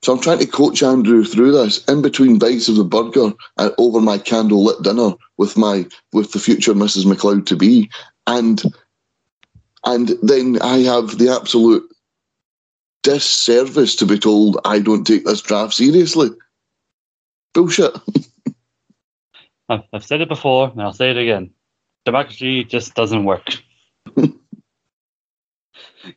So 0.02 0.14
I'm 0.14 0.20
trying 0.20 0.38
to 0.38 0.46
coach 0.46 0.82
Andrew 0.82 1.24
through 1.24 1.52
this 1.52 1.84
in 1.84 2.00
between 2.00 2.38
bites 2.38 2.68
of 2.68 2.76
the 2.76 2.84
burger 2.84 3.32
and 3.58 3.74
over 3.76 4.00
my 4.00 4.16
candle 4.16 4.64
lit 4.64 4.82
dinner 4.82 5.12
with 5.36 5.56
my 5.56 5.86
with 6.12 6.32
the 6.32 6.38
future 6.38 6.72
Mrs. 6.72 7.04
McLeod 7.04 7.46
to 7.46 7.56
be, 7.56 7.90
and 8.26 8.62
and 9.84 10.12
then 10.22 10.58
I 10.62 10.78
have 10.78 11.18
the 11.18 11.28
absolute 11.28 11.84
disservice 13.02 13.94
to 13.96 14.06
be 14.06 14.18
told 14.18 14.58
I 14.64 14.78
don't 14.78 15.06
take 15.06 15.24
this 15.24 15.42
draft 15.42 15.74
seriously. 15.74 16.30
Bullshit. 17.52 17.94
I've, 19.68 19.84
I've 19.92 20.04
said 20.04 20.20
it 20.20 20.28
before 20.28 20.68
and 20.68 20.82
I'll 20.82 20.92
say 20.92 21.10
it 21.10 21.16
again. 21.16 21.50
Democracy 22.04 22.64
just 22.64 22.94
doesn't 22.94 23.24
work. 23.24 23.48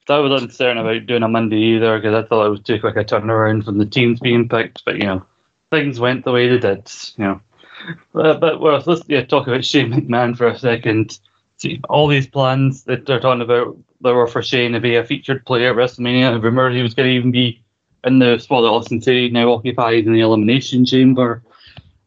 I 0.07 0.17
was 0.19 0.41
uncertain 0.41 0.77
about 0.77 1.05
doing 1.05 1.23
a 1.23 1.27
Monday 1.27 1.57
either 1.75 1.97
because 1.97 2.13
I 2.13 2.27
thought 2.27 2.45
it 2.45 2.49
was 2.49 2.61
too 2.61 2.79
quick 2.79 2.95
a 2.95 3.03
turnaround 3.03 3.65
from 3.65 3.77
the 3.77 3.85
teams 3.85 4.19
being 4.19 4.47
picked. 4.47 4.85
But 4.85 4.95
you 4.95 5.05
know, 5.05 5.25
things 5.71 5.99
went 5.99 6.25
the 6.25 6.31
way 6.31 6.47
they 6.47 6.57
did. 6.57 6.91
You 7.17 7.23
know, 7.25 7.41
but, 8.13 8.39
but 8.39 8.61
well, 8.61 8.81
let's 8.85 9.03
yeah, 9.07 9.25
talk 9.25 9.47
about 9.47 9.65
Shane 9.65 9.91
McMahon 9.91 10.37
for 10.37 10.47
a 10.47 10.57
second. 10.57 11.19
See, 11.57 11.81
all 11.89 12.07
these 12.07 12.27
plans 12.27 12.83
that 12.85 13.05
they're 13.05 13.19
talking 13.19 13.41
about, 13.41 13.77
there 14.01 14.15
were 14.15 14.27
for 14.27 14.41
Shane 14.41 14.73
to 14.73 14.79
be 14.79 14.95
a 14.95 15.03
featured 15.03 15.45
player 15.45 15.71
at 15.71 15.75
WrestleMania. 15.75 16.41
Rumored 16.41 16.73
he 16.73 16.81
was 16.81 16.93
going 16.93 17.09
to 17.09 17.15
even 17.15 17.31
be 17.31 17.63
in 18.03 18.19
the 18.19 18.37
spot 18.37 18.61
that 18.61 18.67
Austin 18.67 19.01
Theory 19.01 19.29
now 19.29 19.51
occupied 19.53 20.05
in 20.05 20.13
the 20.13 20.19
Elimination 20.19 20.85
Chamber. 20.85 21.41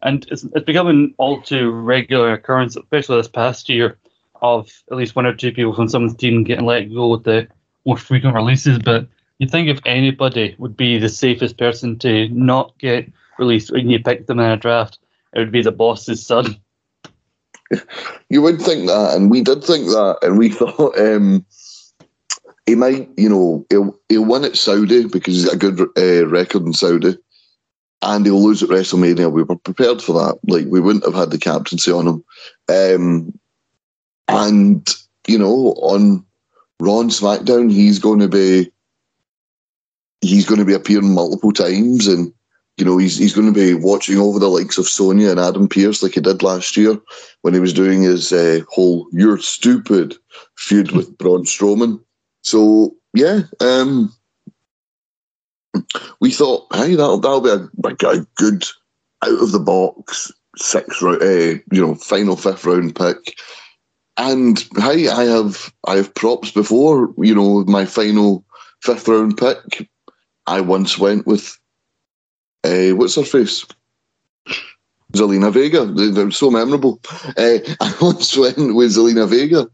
And 0.03 0.27
it's, 0.31 0.45
it's 0.45 0.67
becoming 0.67 1.15
all 1.17 1.41
too 1.41 1.71
regular 1.71 2.33
occurrence, 2.33 2.77
especially 2.77 3.17
this 3.17 3.29
past 3.29 3.69
year, 3.69 3.99
of 4.43 4.71
at 4.91 4.97
least 4.97 5.17
one 5.17 5.27
or 5.27 5.35
two 5.35 5.53
people 5.53 5.75
from 5.75 5.89
someone's 5.89 6.17
team 6.17 6.45
getting 6.45 6.67
let 6.67 6.93
go 6.93 7.09
with 7.09 7.25
the 7.25 7.49
more 7.87 7.97
frequent 7.97 8.35
releases. 8.35 8.79
But 8.79 9.07
you 9.39 9.49
think 9.49 9.69
if 9.69 9.81
anybody 9.87 10.55
would 10.59 10.77
be 10.77 10.99
the 10.99 11.09
safest 11.09 11.57
person 11.57 11.99
to 12.01 12.29
not 12.29 12.77
get 12.79 13.11
released 13.39 13.71
when 13.71 13.89
you 13.89 14.03
pick 14.03 14.27
them 14.27 14.41
in 14.41 14.51
a 14.51 14.57
draft, 14.57 14.99
it 15.35 15.39
would 15.39 15.53
be 15.53 15.63
the 15.63 15.73
boss's 15.73 16.25
son. 16.25 16.57
You 18.29 18.43
would 18.43 18.61
think 18.61 18.87
that, 18.87 19.15
and 19.15 19.29
we 19.29 19.41
did 19.41 19.63
think 19.65 19.87
that, 19.87 20.19
and 20.23 20.39
we 20.39 20.49
thought 20.51 20.99
um, 20.99 21.45
he 22.67 22.75
might, 22.75 23.09
you 23.17 23.29
know, 23.29 23.65
he'll, 23.71 23.99
he'll 24.09 24.25
win 24.25 24.45
at 24.45 24.57
Saudi 24.57 25.07
because 25.07 25.35
he's 25.35 25.45
got 25.47 25.55
a 25.55 25.59
good 25.59 25.81
uh, 25.97 26.27
record 26.29 26.63
in 26.63 26.73
Saudi, 26.73 27.17
and 28.03 28.27
he'll 28.27 28.43
lose 28.43 28.63
at 28.63 28.69
WrestleMania. 28.69 29.33
We 29.33 29.43
were 29.43 29.57
prepared 29.57 30.03
for 30.03 30.13
that. 30.13 30.39
Like 30.47 30.67
we 30.69 30.81
wouldn't 30.81 31.05
have 31.05 31.15
had 31.15 31.31
the 31.31 31.39
captaincy 31.39 31.93
on 31.93 32.07
him, 32.07 32.25
um, 32.69 33.39
and 34.29 34.89
you 35.27 35.39
know, 35.39 35.75
on 35.79 36.26
Raw 36.81 37.01
and 37.01 37.11
SmackDown, 37.11 37.71
he's 37.71 37.99
going 37.99 38.21
to 38.21 38.29
be 38.29 38.71
he's 40.21 40.47
going 40.47 40.59
to 40.59 40.65
be 40.65 40.75
appearing 40.75 41.15
multiple 41.15 41.53
times, 41.53 42.07
and 42.07 42.33
you 42.77 42.85
know 42.85 42.99
he's 42.99 43.17
he's 43.17 43.35
going 43.35 43.53
to 43.53 43.53
be 43.53 43.75
watching 43.75 44.19
over 44.19 44.39
the 44.39 44.49
likes 44.49 44.79
of 44.79 44.89
Sonya 44.89 45.31
and 45.31 45.41
Adam 45.41 45.69
Pearce 45.69 46.03
like 46.03 46.13
he 46.15 46.21
did 46.21 46.43
last 46.43 46.77
year 46.77 46.99
when 47.43 47.55
he 47.55 47.61
was 47.61 47.73
doing 47.73 48.03
his 48.03 48.33
uh, 48.33 48.61
whole 48.69 49.09
"you're 49.13 49.39
stupid" 49.39 50.17
feud 50.57 50.93
with 50.93 51.17
Braun 51.19 51.45
Strowman. 51.45 52.01
So 52.43 52.95
yeah, 53.15 53.43
um, 53.61 54.13
we 56.21 56.31
thought, 56.31 56.67
hey, 56.75 56.95
that'll 56.95 57.19
that'll 57.19 57.41
be 57.41 57.51
a, 57.51 57.69
like 57.83 58.03
a 58.03 58.27
good 58.37 58.65
out 59.25 59.43
of 59.43 59.53
the 59.53 59.61
box 59.61 60.31
six 60.59 61.03
round, 61.03 61.23
uh, 61.23 61.61
you 61.73 61.81
know, 61.81 61.95
final 61.95 62.37
fifth 62.37 62.65
round 62.65 62.95
pick. 62.95 63.39
And 64.17 64.65
hey, 64.79 65.09
I 65.09 65.25
have 65.25 65.73
I 65.87 65.97
have 65.97 66.15
props 66.15 66.51
before. 66.51 67.13
You 67.19 67.35
know, 67.35 67.65
my 67.65 67.85
final 67.87 68.45
fifth 68.83 69.09
round 69.09 69.37
pick. 69.39 69.89
I 70.47 70.61
once 70.61 70.99
went 70.99 71.27
with, 71.27 71.59
uh, 72.65 72.91
what's 72.91 73.17
her 73.17 73.25
face? 73.25 73.67
Zelina 75.15 75.53
Vega. 75.53 75.87
They- 75.87 76.11
They're 76.11 76.31
so 76.31 76.51
memorable. 76.51 77.01
Uh, 77.37 77.59
I 77.81 77.95
once 78.01 78.37
went 78.37 78.75
with 78.75 78.93
Zelina 78.97 79.29
Vega, 79.29 79.69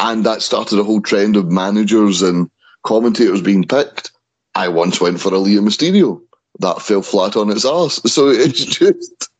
and 0.00 0.24
that 0.26 0.42
started 0.42 0.78
a 0.78 0.84
whole 0.84 1.00
trend 1.02 1.36
of 1.36 1.52
managers 1.52 2.22
and 2.22 2.50
commentators 2.84 3.42
being 3.42 3.64
picked. 3.66 4.12
I 4.54 4.68
once 4.68 5.00
went 5.00 5.20
for 5.20 5.30
Aalyah 5.30 5.60
Mysterio. 5.60 6.20
That 6.60 6.82
fell 6.82 7.02
flat 7.02 7.36
on 7.36 7.50
its 7.50 7.64
ass. 7.64 8.00
So 8.06 8.28
it's 8.28 8.64
just 8.64 9.30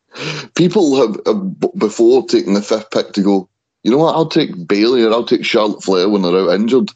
people 0.57 0.97
have, 0.97 1.21
have 1.27 1.79
before 1.79 2.27
taking 2.27 2.55
the 2.55 2.63
fifth 2.63 2.91
pick 2.91 3.13
to 3.15 3.23
go. 3.23 3.49
You 3.83 3.91
know 3.91 3.99
what? 3.99 4.15
I'll 4.15 4.29
take 4.29 4.67
Bayley 4.67 5.03
or 5.03 5.13
I'll 5.13 5.25
take 5.25 5.45
Charlotte 5.45 5.83
Flair 5.83 6.09
when 6.09 6.23
they're 6.23 6.37
out 6.37 6.55
injured, 6.55 6.91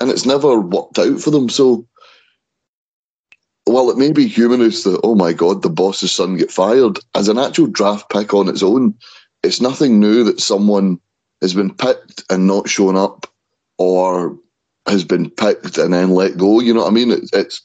and 0.00 0.10
it's 0.10 0.26
never 0.26 0.60
worked 0.60 0.98
out 0.98 1.20
for 1.20 1.30
them. 1.30 1.48
So 1.48 1.86
while 3.64 3.90
it 3.90 3.98
may 3.98 4.12
be 4.12 4.26
humorous 4.26 4.84
that 4.84 5.00
oh 5.02 5.14
my 5.14 5.32
god, 5.32 5.62
the 5.62 5.70
boss's 5.70 6.12
son 6.12 6.36
get 6.36 6.50
fired, 6.50 6.98
as 7.14 7.28
an 7.28 7.38
actual 7.38 7.66
draft 7.66 8.10
pick 8.10 8.34
on 8.34 8.48
its 8.48 8.62
own, 8.62 8.94
it's 9.42 9.60
nothing 9.60 10.00
new 10.00 10.24
that 10.24 10.40
someone 10.40 11.00
has 11.42 11.54
been 11.54 11.72
picked 11.74 12.24
and 12.30 12.46
not 12.46 12.68
shown 12.68 12.96
up, 12.96 13.26
or 13.78 14.36
has 14.86 15.04
been 15.04 15.30
picked 15.30 15.78
and 15.78 15.92
then 15.92 16.10
let 16.10 16.36
go. 16.36 16.60
You 16.60 16.74
know 16.74 16.82
what 16.82 16.90
I 16.90 16.94
mean? 16.94 17.10
It's 17.10 17.30
it's 17.32 17.62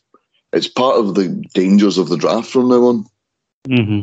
it's 0.53 0.67
part 0.67 0.97
of 0.97 1.15
the 1.15 1.29
dangers 1.53 1.97
of 1.97 2.09
the 2.09 2.17
draft 2.17 2.49
from 2.49 2.69
now 2.69 2.83
on. 2.83 3.05
hmm 3.67 4.01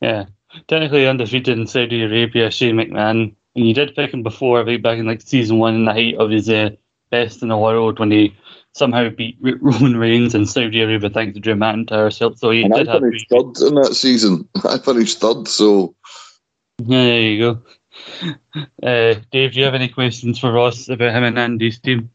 Yeah. 0.00 0.26
Technically 0.68 1.06
undefeated 1.06 1.58
in 1.58 1.66
Saudi 1.66 2.02
Arabia, 2.02 2.50
Shane 2.50 2.76
McMahon. 2.76 3.34
And 3.56 3.66
you 3.66 3.74
did 3.74 3.94
pick 3.94 4.12
him 4.12 4.22
before, 4.22 4.60
I 4.60 4.64
think 4.64 4.82
back 4.82 4.98
in 4.98 5.06
like 5.06 5.22
season 5.22 5.58
one 5.58 5.74
in 5.74 5.84
the 5.86 5.92
height 5.92 6.16
of 6.16 6.30
his 6.30 6.48
uh, 6.48 6.70
best 7.10 7.42
in 7.42 7.48
the 7.48 7.56
world 7.56 7.98
when 7.98 8.10
he 8.10 8.36
somehow 8.74 9.08
beat 9.08 9.38
Roman 9.40 9.96
Reigns 9.96 10.34
in 10.34 10.46
Saudi 10.46 10.82
Arabia 10.82 11.10
thanks 11.10 11.34
to 11.34 11.40
Drew 11.40 11.54
McIntyre. 11.54 12.12
So, 12.12 12.34
so 12.34 12.50
he 12.50 12.62
And 12.62 12.74
I 12.74 12.78
did 12.78 12.88
have 12.88 13.00
finished 13.00 13.30
third 13.30 13.58
in 13.66 13.74
that 13.76 13.94
season. 13.94 14.48
I 14.64 14.78
finished 14.78 15.20
third, 15.20 15.48
so 15.48 15.94
Yeah, 16.84 17.04
there 17.04 17.20
you 17.20 17.38
go. 17.40 17.62
Uh, 18.82 19.14
Dave, 19.32 19.52
do 19.52 19.58
you 19.58 19.64
have 19.64 19.74
any 19.74 19.88
questions 19.88 20.38
for 20.38 20.52
Ross 20.52 20.88
about 20.88 21.14
him 21.14 21.24
and 21.24 21.38
Andy's 21.38 21.78
team? 21.78 22.10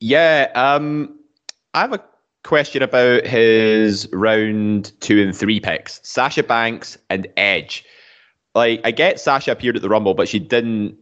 Yeah, 0.00 0.50
um, 0.54 1.18
I 1.72 1.80
have 1.80 1.92
a 1.92 2.04
question 2.42 2.82
about 2.82 3.26
his 3.26 4.08
round 4.12 4.92
two 5.00 5.22
and 5.22 5.34
three 5.34 5.60
picks 5.60 6.00
Sasha 6.04 6.42
Banks 6.42 6.98
and 7.10 7.26
Edge. 7.36 7.84
Like, 8.54 8.80
I 8.84 8.90
get 8.90 9.18
Sasha 9.18 9.52
appeared 9.52 9.76
at 9.76 9.82
the 9.82 9.88
Rumble, 9.88 10.14
but 10.14 10.28
she 10.28 10.38
didn't 10.38 10.96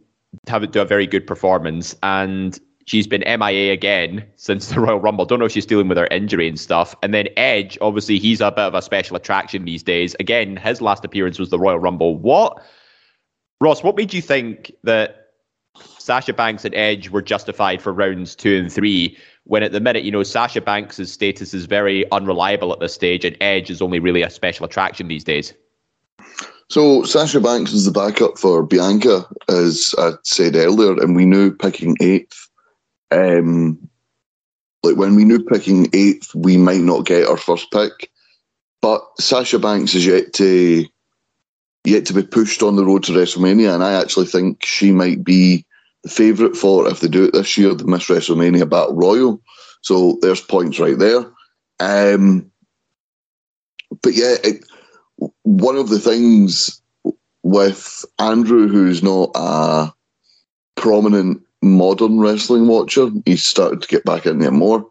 have 0.47 0.63
it 0.63 0.71
do 0.71 0.81
a 0.81 0.85
very 0.85 1.05
good 1.05 1.27
performance. 1.27 1.95
And 2.01 2.59
she's 2.85 3.07
been 3.07 3.21
MIA 3.21 3.71
again 3.71 4.25
since 4.35 4.67
the 4.69 4.79
Royal 4.79 4.99
Rumble. 4.99 5.25
Don't 5.25 5.39
know 5.39 5.45
if 5.45 5.51
she's 5.51 5.65
dealing 5.65 5.87
with 5.87 5.97
her 5.97 6.07
injury 6.07 6.47
and 6.47 6.59
stuff. 6.59 6.95
And 7.03 7.13
then 7.13 7.27
Edge, 7.37 7.77
obviously, 7.81 8.19
he's 8.19 8.41
a 8.41 8.51
bit 8.51 8.59
of 8.59 8.73
a 8.73 8.81
special 8.81 9.15
attraction 9.15 9.65
these 9.65 9.83
days. 9.83 10.15
Again, 10.19 10.57
his 10.57 10.81
last 10.81 11.05
appearance 11.05 11.39
was 11.39 11.49
the 11.49 11.59
Royal 11.59 11.79
Rumble. 11.79 12.17
What, 12.17 12.63
Ross, 13.61 13.83
what 13.83 13.95
made 13.95 14.13
you 14.13 14.21
think 14.21 14.71
that 14.83 15.27
Sasha 15.97 16.33
Banks 16.33 16.65
and 16.65 16.75
Edge 16.75 17.09
were 17.09 17.21
justified 17.21 17.81
for 17.81 17.93
rounds 17.93 18.35
two 18.35 18.57
and 18.57 18.71
three? 18.71 19.17
When 19.45 19.63
at 19.63 19.73
the 19.73 19.79
minute, 19.79 20.03
you 20.03 20.11
know, 20.11 20.23
Sasha 20.23 20.61
Banks' 20.61 21.11
status 21.11 21.53
is 21.53 21.65
very 21.65 22.09
unreliable 22.11 22.71
at 22.71 22.79
this 22.79 22.93
stage, 22.93 23.25
and 23.25 23.35
Edge 23.41 23.69
is 23.69 23.81
only 23.81 23.99
really 23.99 24.21
a 24.21 24.29
special 24.29 24.65
attraction 24.65 25.07
these 25.07 25.23
days. 25.23 25.53
So 26.69 27.03
Sasha 27.03 27.39
Banks 27.39 27.73
is 27.73 27.85
the 27.85 27.91
backup 27.91 28.37
for 28.37 28.63
Bianca, 28.63 29.27
as 29.49 29.93
I 29.97 30.13
said 30.23 30.55
earlier, 30.55 30.93
and 30.93 31.15
we 31.15 31.25
knew 31.25 31.53
picking 31.53 31.95
eighth. 32.01 32.49
Um, 33.11 33.77
like 34.81 34.97
when 34.97 35.15
we 35.15 35.23
knew 35.23 35.43
picking 35.43 35.87
eighth, 35.93 36.33
we 36.33 36.57
might 36.57 36.81
not 36.81 37.05
get 37.05 37.27
our 37.27 37.37
first 37.37 37.71
pick, 37.71 38.11
but 38.81 39.03
Sasha 39.19 39.59
Banks 39.59 39.93
is 39.95 40.05
yet 40.05 40.33
to 40.33 40.85
yet 41.85 42.05
to 42.05 42.13
be 42.13 42.23
pushed 42.23 42.63
on 42.63 42.75
the 42.75 42.85
road 42.85 43.03
to 43.03 43.11
WrestleMania, 43.11 43.73
and 43.73 43.83
I 43.83 43.99
actually 43.99 44.25
think 44.25 44.65
she 44.65 44.91
might 44.91 45.23
be 45.23 45.65
the 46.03 46.09
favourite 46.09 46.55
for 46.55 46.87
if 46.89 46.99
they 46.99 47.07
do 47.07 47.25
it 47.25 47.33
this 47.33 47.57
year, 47.57 47.73
the 47.73 47.85
Miss 47.85 48.07
WrestleMania 48.07 48.69
Battle 48.69 48.95
Royal. 48.95 49.41
So 49.81 50.17
there's 50.21 50.41
points 50.41 50.79
right 50.79 50.97
there. 50.97 51.25
Um, 51.79 52.49
but 54.01 54.13
yeah, 54.13 54.35
it, 54.43 54.65
one 55.43 55.75
of 55.75 55.89
the 55.89 55.99
things 55.99 56.81
with 57.43 58.05
Andrew, 58.19 58.67
who's 58.67 59.03
not 59.03 59.31
a 59.35 59.91
prominent 60.75 61.41
modern 61.61 62.19
wrestling 62.19 62.67
watcher, 62.67 63.09
he's 63.25 63.43
started 63.43 63.81
to 63.81 63.87
get 63.87 64.05
back 64.05 64.25
into 64.25 64.47
it 64.47 64.51
more. 64.51 64.87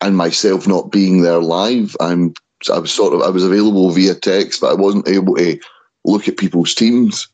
And 0.00 0.16
myself 0.16 0.66
not 0.66 0.90
being 0.90 1.22
there 1.22 1.40
live, 1.40 1.96
I'm 2.00 2.34
I 2.72 2.78
was 2.78 2.92
sort 2.92 3.14
of 3.14 3.22
I 3.22 3.30
was 3.30 3.44
available 3.44 3.90
via 3.90 4.14
text, 4.14 4.60
but 4.60 4.70
I 4.70 4.74
wasn't 4.74 5.08
able 5.08 5.36
to 5.36 5.58
look 6.04 6.28
at 6.28 6.36
people's 6.36 6.74
teams. 6.74 7.28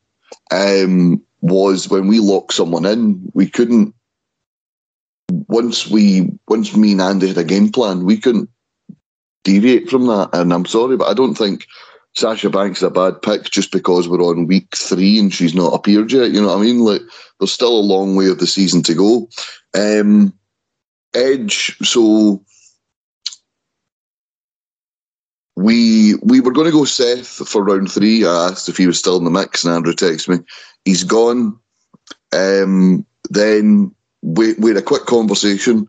Um, 0.51 1.21
was 1.41 1.89
when 1.89 2.07
we 2.07 2.19
lock 2.19 2.51
someone 2.51 2.85
in, 2.85 3.31
we 3.33 3.49
couldn't. 3.49 3.93
Once 5.47 5.87
we 5.87 6.31
once 6.47 6.75
me 6.75 6.91
and 6.93 7.01
Andy 7.01 7.27
had 7.27 7.37
a 7.37 7.43
game 7.43 7.71
plan, 7.71 8.05
we 8.05 8.17
couldn't 8.17 8.49
deviate 9.43 9.89
from 9.89 10.07
that. 10.07 10.29
And 10.33 10.53
I'm 10.53 10.65
sorry, 10.65 10.97
but 10.97 11.07
I 11.07 11.13
don't 11.13 11.35
think 11.35 11.65
Sasha 12.19 12.49
Banks 12.49 12.79
is 12.79 12.83
a 12.83 12.89
bad 12.89 13.21
pick 13.21 13.45
just 13.45 13.71
because 13.71 14.09
we're 14.09 14.21
on 14.21 14.45
week 14.45 14.75
three 14.75 15.17
and 15.17 15.33
she's 15.33 15.55
not 15.55 15.73
appeared 15.73 16.11
yet. 16.11 16.31
You 16.31 16.41
know 16.41 16.49
what 16.49 16.57
I 16.57 16.61
mean? 16.61 16.79
Like 16.79 17.01
there's 17.39 17.51
still 17.51 17.79
a 17.79 17.79
long 17.79 18.15
way 18.15 18.27
of 18.27 18.39
the 18.39 18.47
season 18.47 18.83
to 18.83 18.93
go. 18.93 19.29
Um, 19.73 20.33
Edge, 21.15 21.77
so 21.79 22.43
we 25.55 26.15
we 26.21 26.39
were 26.41 26.51
going 26.51 26.67
to 26.67 26.71
go 26.71 26.85
Seth 26.85 27.27
for 27.27 27.63
round 27.63 27.91
three. 27.91 28.25
I 28.25 28.49
asked 28.49 28.69
if 28.69 28.77
he 28.77 28.85
was 28.85 28.99
still 28.99 29.17
in 29.17 29.23
the 29.23 29.31
mix, 29.31 29.63
and 29.63 29.73
Andrew 29.73 29.93
texted 29.93 30.29
me. 30.29 30.45
He's 30.85 31.03
gone. 31.03 31.57
Um, 32.33 33.05
then 33.29 33.93
we, 34.21 34.53
we 34.53 34.69
had 34.69 34.77
a 34.77 34.83
quick 34.83 35.05
conversation. 35.05 35.87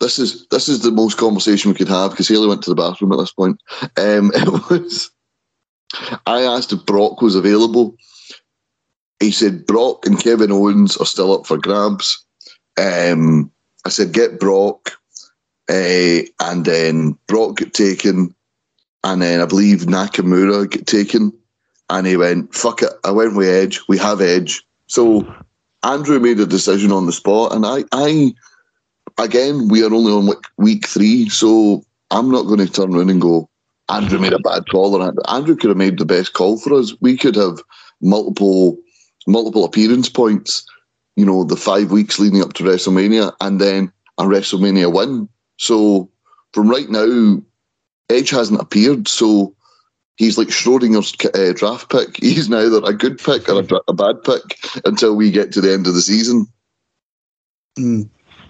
This 0.00 0.18
is 0.18 0.46
this 0.48 0.68
is 0.68 0.82
the 0.82 0.90
most 0.90 1.18
conversation 1.18 1.70
we 1.70 1.76
could 1.76 1.88
have 1.88 2.10
because 2.10 2.28
Haley 2.28 2.48
went 2.48 2.62
to 2.62 2.70
the 2.70 2.76
bathroom 2.76 3.12
at 3.12 3.18
this 3.18 3.32
point. 3.32 3.60
Um, 3.96 4.30
it 4.34 4.70
was. 4.70 5.10
I 6.26 6.42
asked 6.42 6.72
if 6.72 6.84
Brock 6.86 7.22
was 7.22 7.34
available. 7.34 7.96
He 9.20 9.30
said 9.30 9.66
Brock 9.66 10.06
and 10.06 10.20
Kevin 10.20 10.52
Owens 10.52 10.96
are 10.96 11.06
still 11.06 11.32
up 11.32 11.46
for 11.46 11.56
grabs. 11.56 12.24
Um, 12.78 13.50
I 13.84 13.88
said 13.88 14.12
get 14.12 14.40
Brock, 14.40 14.92
uh, 15.70 16.20
and 16.40 16.64
then 16.64 17.18
Brock 17.26 17.58
get 17.58 17.74
taken, 17.74 18.34
and 19.04 19.22
then 19.22 19.40
I 19.40 19.46
believe 19.46 19.80
Nakamura 19.80 20.70
get 20.70 20.86
taken, 20.86 21.32
and 21.90 22.06
he 22.06 22.16
went 22.16 22.54
fuck 22.54 22.82
it. 22.82 22.92
I 23.04 23.10
went 23.10 23.36
with 23.36 23.48
Edge. 23.48 23.80
We 23.88 23.98
have 23.98 24.20
Edge. 24.20 24.66
So 24.86 25.26
Andrew 25.84 26.18
made 26.18 26.40
a 26.40 26.46
decision 26.46 26.92
on 26.92 27.06
the 27.06 27.12
spot, 27.12 27.52
and 27.52 27.64
I, 27.64 27.84
I 27.92 28.34
again, 29.18 29.68
we 29.68 29.82
are 29.82 29.92
only 29.92 30.12
on 30.12 30.26
week, 30.26 30.44
week 30.56 30.86
three, 30.86 31.28
so 31.28 31.84
I'm 32.10 32.30
not 32.30 32.44
going 32.44 32.60
to 32.60 32.70
turn 32.70 32.94
around 32.94 33.10
and 33.10 33.20
go. 33.20 33.48
Andrew 33.88 34.18
made 34.18 34.32
a 34.32 34.38
bad 34.38 34.64
call, 34.70 34.94
or 34.94 35.14
Andrew 35.28 35.56
could 35.56 35.70
have 35.70 35.76
made 35.76 35.98
the 35.98 36.06
best 36.06 36.32
call 36.32 36.58
for 36.58 36.74
us. 36.74 36.94
We 37.00 37.16
could 37.16 37.36
have 37.36 37.60
multiple 38.00 38.78
multiple 39.26 39.64
appearance 39.64 40.08
points. 40.08 40.66
You 41.16 41.24
know, 41.24 41.44
the 41.44 41.56
five 41.56 41.90
weeks 41.92 42.18
leading 42.18 42.42
up 42.42 42.54
to 42.54 42.64
WrestleMania, 42.64 43.32
and 43.40 43.60
then 43.60 43.92
a 44.18 44.24
WrestleMania 44.24 44.92
win. 44.92 45.28
So 45.58 46.10
from 46.52 46.68
right 46.68 46.88
now, 46.88 47.42
Edge 48.08 48.30
hasn't 48.30 48.60
appeared, 48.60 49.06
so 49.06 49.54
he's 50.16 50.38
like 50.38 50.48
Schrodinger's 50.48 51.14
uh, 51.34 51.52
draft 51.52 51.90
pick. 51.90 52.16
He's 52.20 52.48
neither 52.48 52.80
a 52.84 52.92
good 52.92 53.18
pick 53.18 53.48
or 53.48 53.60
a, 53.60 53.80
a, 53.88 53.92
bad 53.92 54.22
pick 54.24 54.58
until 54.84 55.16
we 55.16 55.30
get 55.30 55.52
to 55.52 55.60
the 55.60 55.72
end 55.72 55.86
of 55.86 55.94
the 55.94 56.00
season. 56.00 56.46
Mm. 57.78 58.08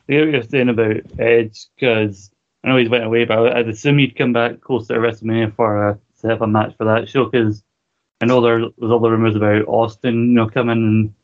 I 0.09 0.13
what 0.13 0.29
you're 0.29 0.43
saying 0.43 0.69
about 0.69 0.97
Edge 1.19 1.67
because 1.77 2.31
I 2.65 2.69
know 2.69 2.77
he's 2.79 2.89
went 2.89 3.05
away, 3.05 3.27
but 3.27 3.55
I'd 3.55 3.69
assume 3.69 3.99
he'd 3.99 4.17
come 4.17 4.33
back 4.33 4.63
close 4.63 4.87
to 4.89 4.95
WrestleMania 4.95 5.55
for 5.55 5.89
a 5.89 5.99
set 6.15 6.31
up 6.31 6.41
a 6.41 6.47
match 6.47 6.75
for 6.79 6.85
that 6.85 7.09
show 7.09 7.27
because 7.27 7.63
I 8.23 8.27
know 8.27 8.41
there 8.41 8.61
was 8.79 8.91
all 8.91 9.01
the 9.01 9.11
rumors 9.11 9.37
about 9.37 9.69
Austin, 9.69 10.29
you 10.31 10.35
know, 10.35 10.49
coming, 10.49 11.15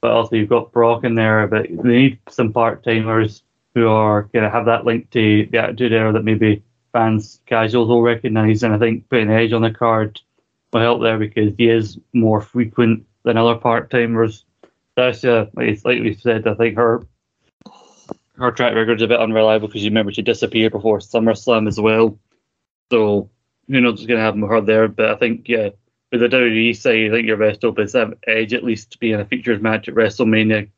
but 0.00 0.10
also 0.10 0.34
you've 0.34 0.48
got 0.48 0.72
Brock 0.72 1.04
in 1.04 1.14
there, 1.14 1.46
but 1.46 1.68
they 1.68 1.88
need 1.88 2.18
some 2.28 2.52
part 2.52 2.82
timers 2.82 3.44
who 3.74 3.86
are 3.86 4.22
going 4.32 4.42
to 4.42 4.50
have 4.50 4.64
that 4.66 4.84
link 4.84 5.08
to 5.10 5.46
the 5.52 5.58
Attitude 5.58 5.92
Era 5.92 6.12
that 6.12 6.24
maybe 6.24 6.64
fans, 6.92 7.40
casuals 7.46 7.88
will 7.88 8.02
recognise. 8.02 8.64
And 8.64 8.74
I 8.74 8.78
think 8.78 9.08
putting 9.08 9.28
the 9.28 9.34
Edge 9.34 9.52
on 9.52 9.62
the 9.62 9.70
card 9.70 10.20
will 10.72 10.80
help 10.80 11.00
there 11.00 11.18
because 11.18 11.54
he 11.56 11.68
is 11.68 11.96
more 12.12 12.40
frequent 12.40 13.06
than 13.22 13.36
other 13.36 13.54
part 13.54 13.90
timers. 13.90 14.44
That's 14.96 15.24
uh, 15.24 15.46
like, 15.54 15.78
like 15.84 16.02
we 16.02 16.14
said, 16.14 16.48
I 16.48 16.54
think 16.54 16.76
her 16.76 17.06
her 18.38 18.52
track 18.52 18.74
record's 18.74 19.02
a 19.02 19.08
bit 19.08 19.20
unreliable 19.20 19.68
because 19.68 19.82
you 19.82 19.90
remember 19.90 20.12
she 20.12 20.22
disappeared 20.22 20.72
before 20.72 20.98
SummerSlam 20.98 21.68
as 21.68 21.80
well. 21.80 22.18
So 22.90 23.30
who 23.66 23.80
knows 23.80 23.94
what's 23.94 24.06
going 24.06 24.18
to 24.18 24.24
happen 24.24 24.40
with 24.40 24.50
her 24.50 24.60
there? 24.60 24.88
But 24.88 25.10
I 25.10 25.16
think 25.16 25.48
yeah, 25.48 25.70
with 26.12 26.20
the 26.20 26.28
WWE 26.28 26.76
side, 26.76 27.06
I 27.06 27.10
think 27.10 27.26
your 27.26 27.36
best 27.36 27.62
hope 27.62 27.78
is 27.78 27.92
have 27.92 28.14
Edge 28.26 28.54
at 28.54 28.64
least 28.64 28.92
to 28.92 28.98
be 28.98 29.12
in 29.12 29.20
a 29.20 29.24
features 29.24 29.60
match 29.60 29.88
at 29.88 29.94
WrestleMania, 29.94 30.68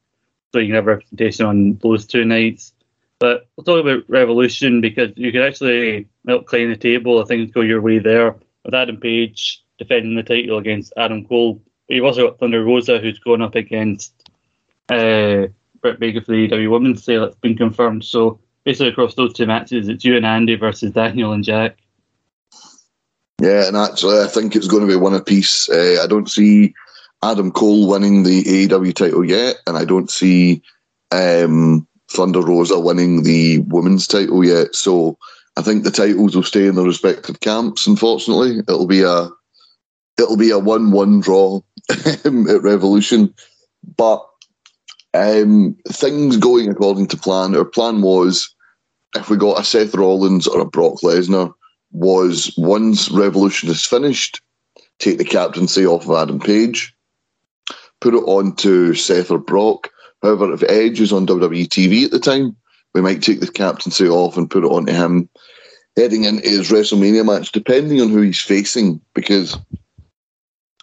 so 0.52 0.58
you 0.58 0.68
can 0.68 0.74
have 0.74 0.86
representation 0.86 1.46
on 1.46 1.78
those 1.82 2.06
two 2.06 2.24
nights. 2.24 2.72
But 3.18 3.48
we'll 3.56 3.64
talk 3.64 3.84
about 3.84 4.08
Revolution 4.08 4.80
because 4.80 5.10
you 5.16 5.30
could 5.30 5.42
actually 5.42 6.08
help 6.26 6.46
clean 6.46 6.70
the 6.70 6.76
table. 6.76 7.22
I 7.22 7.26
think 7.26 7.52
go 7.52 7.60
your 7.60 7.82
way 7.82 7.98
there 7.98 8.36
with 8.64 8.74
Adam 8.74 8.96
Page 8.96 9.62
defending 9.78 10.14
the 10.14 10.22
title 10.22 10.58
against 10.58 10.94
Adam 10.96 11.26
Cole. 11.26 11.60
But 11.86 11.96
you've 11.96 12.04
also 12.04 12.28
got 12.28 12.38
Thunder 12.38 12.64
Rosa 12.64 12.98
who's 12.98 13.18
going 13.18 13.42
up 13.42 13.54
against 13.54 14.14
uh, 14.88 15.48
Britt 15.80 16.00
Baker 16.00 16.20
for 16.20 16.32
the 16.32 16.48
AEW 16.48 16.70
Women's 16.70 17.04
title. 17.04 17.24
It's 17.24 17.36
been 17.36 17.56
confirmed. 17.56 18.04
So 18.04 18.38
basically 18.64 18.88
across 18.88 19.14
those 19.14 19.32
two 19.32 19.46
matches, 19.46 19.88
it's 19.88 20.04
you 20.04 20.16
and 20.16 20.26
Andy 20.26 20.56
versus 20.56 20.92
Daniel 20.92 21.32
and 21.32 21.44
Jack. 21.44 21.76
Yeah, 23.40 23.66
and 23.66 23.76
actually, 23.76 24.20
I 24.20 24.26
think 24.26 24.54
it's 24.54 24.68
going 24.68 24.82
to 24.82 24.88
be 24.88 24.96
one 24.96 25.14
apiece. 25.14 25.68
Uh, 25.70 26.00
I 26.02 26.06
don't 26.06 26.30
see 26.30 26.74
Adam 27.22 27.50
Cole 27.50 27.88
winning 27.88 28.22
the 28.22 28.42
AEW 28.42 28.94
title 28.94 29.24
yet, 29.24 29.56
and 29.66 29.78
I 29.78 29.84
don't 29.86 30.10
see 30.10 30.62
um, 31.10 31.86
Thunder 32.10 32.42
Rosa 32.42 32.78
winning 32.78 33.22
the 33.22 33.60
women's 33.60 34.06
title 34.06 34.44
yet. 34.44 34.74
So 34.74 35.16
I 35.56 35.62
think 35.62 35.84
the 35.84 35.90
titles 35.90 36.36
will 36.36 36.42
stay 36.42 36.66
in 36.66 36.74
their 36.74 36.84
respective 36.84 37.40
camps. 37.40 37.86
Unfortunately, 37.86 38.58
it'll 38.58 38.86
be 38.86 39.02
a 39.02 39.28
it'll 40.18 40.36
be 40.36 40.50
a 40.50 40.58
one-one 40.58 41.20
draw 41.20 41.60
at 41.90 42.24
Revolution, 42.24 43.34
but 43.96 44.26
um, 45.14 45.76
things 45.88 46.36
going 46.36 46.68
according 46.68 47.06
to 47.08 47.16
plan. 47.16 47.54
Our 47.56 47.64
plan 47.64 48.02
was 48.02 48.54
if 49.16 49.28
we 49.28 49.36
got 49.36 49.60
a 49.60 49.64
Seth 49.64 49.94
Rollins 49.94 50.46
or 50.46 50.60
a 50.60 50.64
Brock 50.64 51.00
Lesnar 51.02 51.52
was 51.92 52.54
once 52.56 53.10
Revolution 53.10 53.68
is 53.68 53.84
finished, 53.84 54.40
take 54.98 55.18
the 55.18 55.24
captaincy 55.24 55.84
off 55.84 56.04
of 56.04 56.16
Adam 56.16 56.38
Page, 56.38 56.94
put 58.00 58.14
it 58.14 58.24
on 58.24 58.54
to 58.56 58.94
Seth 58.94 59.30
or 59.30 59.38
Brock. 59.38 59.90
However, 60.22 60.52
if 60.52 60.62
Edge 60.64 61.00
is 61.00 61.12
on 61.12 61.26
WWE 61.26 61.66
TV 61.66 62.04
at 62.04 62.10
the 62.10 62.20
time, 62.20 62.56
we 62.94 63.00
might 63.00 63.22
take 63.22 63.40
the 63.40 63.50
captaincy 63.50 64.08
off 64.08 64.36
and 64.36 64.50
put 64.50 64.64
it 64.64 64.68
on 64.68 64.86
to 64.86 64.92
him 64.92 65.28
heading 65.96 66.24
into 66.24 66.48
his 66.48 66.70
WrestleMania 66.70 67.24
match, 67.24 67.52
depending 67.52 68.00
on 68.00 68.10
who 68.10 68.20
he's 68.20 68.40
facing, 68.40 69.00
because 69.14 69.58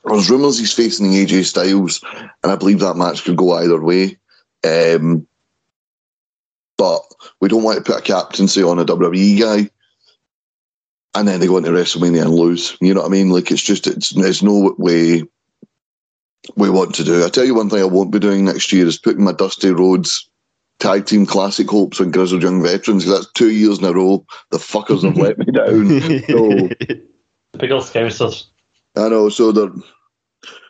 There's 0.10 0.30
rumours 0.30 0.60
he's 0.60 0.74
facing 0.74 1.08
AJ 1.08 1.46
Styles, 1.46 2.04
and 2.44 2.52
I 2.52 2.56
believe 2.56 2.80
that 2.80 2.96
match 2.96 3.24
could 3.24 3.38
go 3.38 3.54
either 3.54 3.82
way. 3.82 4.18
Um, 4.64 5.28
but 6.78 7.02
we 7.42 7.50
don't 7.50 7.64
want 7.64 7.78
to 7.78 7.84
put 7.84 8.00
a 8.00 8.04
captaincy 8.04 8.62
on 8.64 8.80
a 8.80 8.86
WWE 8.86 9.40
guy, 9.40 9.70
and 11.16 11.28
then 11.28 11.40
they 11.40 11.48
go 11.48 11.58
into 11.58 11.72
WrestleMania 11.72 12.22
and 12.24 12.32
lose. 12.36 12.78
You 12.82 12.94
know 12.94 13.02
what 13.02 13.08
I 13.08 13.12
mean? 13.12 13.30
Like 13.30 13.52
it's 13.52 13.62
just 13.64 13.88
it's 13.88 14.10
there's 14.12 14.44
no 14.44 14.76
way 14.78 15.24
we 16.56 16.70
want 16.70 16.96
to 16.96 17.04
do. 17.04 17.26
I 17.26 17.30
tell 17.30 17.46
you 17.46 17.56
one 17.56 17.70
thing 17.70 17.82
I 17.82 17.86
won't 17.86 18.12
be 18.12 18.20
doing 18.20 18.46
next 18.46 18.72
year 18.72 18.86
is 18.86 18.98
putting 18.98 19.24
my 19.24 19.34
Dusty 19.34 19.72
Rhodes 19.72 20.30
tag 20.80 21.06
team 21.08 21.26
classic 21.26 21.68
hopes 21.70 22.00
on 22.00 22.12
Grizzled 22.12 22.44
Young 22.44 22.62
Veterans. 22.62 23.04
'cause 23.04 23.14
That's 23.14 23.32
two 23.34 23.50
years 23.52 23.80
in 23.80 23.86
a 23.86 23.92
row. 23.94 24.24
The 24.52 24.58
fuckers 24.60 25.04
have 25.04 25.18
let 25.18 25.38
me 25.40 25.46
down. 25.46 26.22
So 26.28 26.70
Big 27.58 27.72
old 27.72 27.84
scousers. 27.84 28.46
I 28.96 29.10
know. 29.10 29.30
So 29.30 29.52
they're 29.52 29.72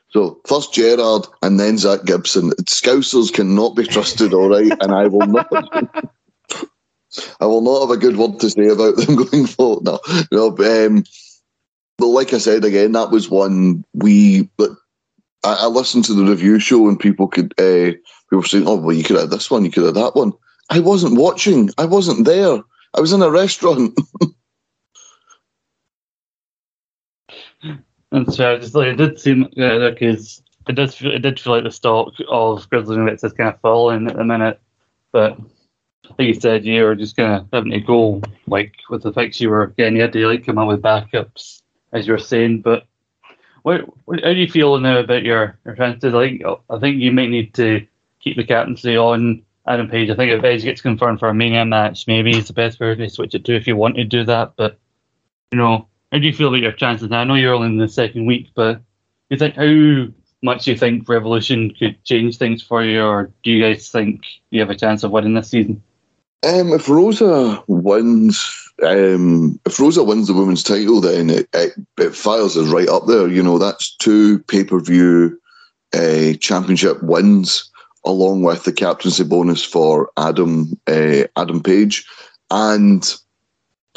so 0.10 0.40
first 0.46 0.74
Gerard 0.74 1.28
and 1.42 1.60
then 1.60 1.78
Zack 1.78 2.06
Gibson. 2.06 2.52
Scousers 2.66 3.34
cannot 3.34 3.76
be 3.76 3.86
trusted, 3.86 4.34
all 4.34 4.50
right, 4.50 4.72
and 4.82 4.94
I 4.94 5.08
will 5.08 5.28
not. 5.28 5.48
I 7.40 7.46
will 7.46 7.62
not 7.62 7.82
have 7.82 7.90
a 7.90 7.98
good 8.00 8.18
word 8.18 8.40
to 8.40 8.50
say 8.50 8.68
about 8.68 8.98
them 8.98 9.16
going 9.26 9.48
forward. 9.48 9.86
No, 9.86 10.00
no. 10.32 10.52
But, 10.52 10.86
um, 10.86 11.04
but 11.98 12.08
like 12.08 12.34
I 12.34 12.38
said 12.38 12.64
again, 12.64 12.92
that 12.94 13.12
was 13.12 13.30
one 13.30 13.84
we. 13.94 14.50
But 14.58 14.72
I, 15.44 15.56
I 15.62 15.66
listened 15.68 16.06
to 16.06 16.14
the 16.14 16.26
review 16.26 16.60
show 16.60 16.88
and 16.88 17.00
people 17.00 17.28
could. 17.28 17.54
Uh, 17.60 17.92
people 18.30 18.40
were 18.40 18.44
saying, 18.44 18.68
"Oh, 18.68 18.76
well, 18.76 18.96
you 18.96 19.04
could 19.04 19.18
have 19.18 19.30
this 19.30 19.52
one, 19.52 19.66
you 19.66 19.72
could 19.72 19.86
have 19.86 19.96
that 19.96 20.16
one." 20.16 20.34
I 20.70 20.80
wasn't 20.80 21.18
watching. 21.18 21.70
I 21.78 21.86
wasn't 21.86 22.26
there. 22.26 22.60
I 22.94 23.00
was 23.00 23.14
in 23.14 23.22
a 23.22 23.32
restaurant. 23.32 23.98
And 28.12 28.34
so 28.34 28.58
just 28.58 28.76
like 28.76 28.88
it 28.88 28.96
did 28.96 29.20
seem 29.20 29.48
like 29.56 30.00
his 30.00 30.42
it 30.68 30.74
does 30.74 30.96
feel, 30.96 31.12
it 31.12 31.20
did 31.20 31.40
feel 31.40 31.54
like 31.54 31.64
the 31.64 31.72
stock 31.72 32.14
of 32.30 32.70
Grizzly 32.70 32.98
Nuggets 32.98 33.24
is 33.24 33.34
kind 33.34 33.54
of 33.54 33.60
falling 33.62 34.08
at 34.08 34.16
the 34.16 34.24
minute, 34.24 34.60
but 35.12 35.38
like 36.18 36.28
you 36.28 36.34
said, 36.34 36.66
you 36.66 36.84
were 36.84 36.96
just 36.96 37.16
kind 37.16 37.34
of 37.34 37.48
having 37.52 37.72
to 37.72 37.80
go 37.80 38.22
like 38.48 38.74
with 38.90 39.04
the 39.04 39.12
picks 39.12 39.42
you 39.42 39.50
were 39.50 39.68
getting. 39.68 39.96
You 39.96 40.04
had 40.04 40.14
to 40.14 40.28
like 40.28 40.46
come 40.46 40.58
up 40.58 40.68
with 40.68 40.82
backups 40.82 41.62
as 41.92 42.08
you 42.08 42.14
were 42.14 42.20
saying. 42.20 42.62
But 42.62 42.86
what, 43.64 43.82
what 44.06 44.24
how 44.24 44.34
do 44.34 44.40
you 44.40 44.50
feel 44.50 44.78
now 44.80 45.00
about 45.00 45.24
your 45.24 45.60
your 45.66 45.76
chances? 45.76 46.14
Like 46.14 46.42
I 46.70 46.80
think 46.80 47.02
you 47.02 47.12
might 47.12 47.30
need 47.30 47.54
to 47.56 47.86
keep 48.20 48.38
the 48.38 48.46
captaincy 48.46 48.98
on 48.98 49.44
Adam 49.68 49.90
Page. 49.90 50.10
I 50.10 50.16
think 50.16 50.32
if 50.32 50.44
Edge 50.44 50.64
gets 50.64 50.82
confirmed 50.82 51.20
for 51.20 51.30
a 51.30 51.34
Mania 51.34 51.66
match, 51.66 52.08
maybe 52.08 52.38
it's 52.38 52.48
the 52.48 52.54
best 52.54 52.80
way 52.80 52.96
to 52.96 53.10
switch 53.10 53.36
it 53.36 53.46
to 53.46 53.56
if 53.56 53.68
you 53.68 53.76
want 53.76 53.96
to 53.98 54.06
do 54.06 54.24
that. 54.24 54.54
But 54.56 54.80
you 55.52 55.58
know, 55.58 55.88
how 56.12 56.20
do 56.20 56.26
you 56.26 56.34
feel 56.34 56.48
about 56.48 56.62
your 56.62 56.72
chances 56.72 57.10
now? 57.10 57.22
I 57.22 57.24
know 57.24 57.36
you're 57.36 57.54
only 57.54 57.68
in 57.68 57.78
the 57.78 57.88
second 57.88 58.26
week, 58.26 58.50
but 58.56 58.82
you 59.30 59.38
think 59.38 59.56
how 59.56 60.08
much 60.42 60.66
do 60.66 60.72
you 60.72 60.78
think 60.78 61.08
Revolution 61.10 61.74
could 61.78 62.02
change 62.04 62.38
things 62.38 62.62
for 62.62 62.84
you, 62.84 63.04
or 63.04 63.32
do 63.44 63.52
you 63.52 63.62
guys 63.62 63.90
think 63.90 64.22
you 64.50 64.60
have 64.60 64.70
a 64.70 64.76
chance 64.76 65.04
of 65.04 65.12
winning 65.12 65.34
this 65.34 65.50
season? 65.50 65.82
Um, 66.46 66.72
if 66.72 66.88
Rosa 66.88 67.62
wins, 67.68 68.70
um, 68.84 69.60
if 69.66 69.80
Rosa 69.80 70.04
wins 70.04 70.28
the 70.28 70.34
women's 70.34 70.64
title, 70.64 71.02
then 71.02 71.30
it, 71.30 71.50
it, 71.54 71.74
it 71.98 72.16
fires 72.16 72.56
us 72.56 72.68
right 72.68 72.88
up 72.88 73.08
there. 73.08 73.28
You 73.28 73.42
know, 73.42 73.58
that's 73.58 73.96
two 73.96 74.40
pay 74.44 74.64
per 74.64 74.80
view 74.80 75.40
uh, 75.94 76.34
championship 76.40 77.02
wins, 77.02 77.70
along 78.06 78.44
with 78.44 78.64
the 78.64 78.72
captaincy 78.72 79.24
bonus 79.24 79.64
for 79.64 80.10
Adam 80.18 80.80
uh, 80.88 81.24
Adam 81.36 81.62
Page, 81.62 82.06
and 82.52 83.16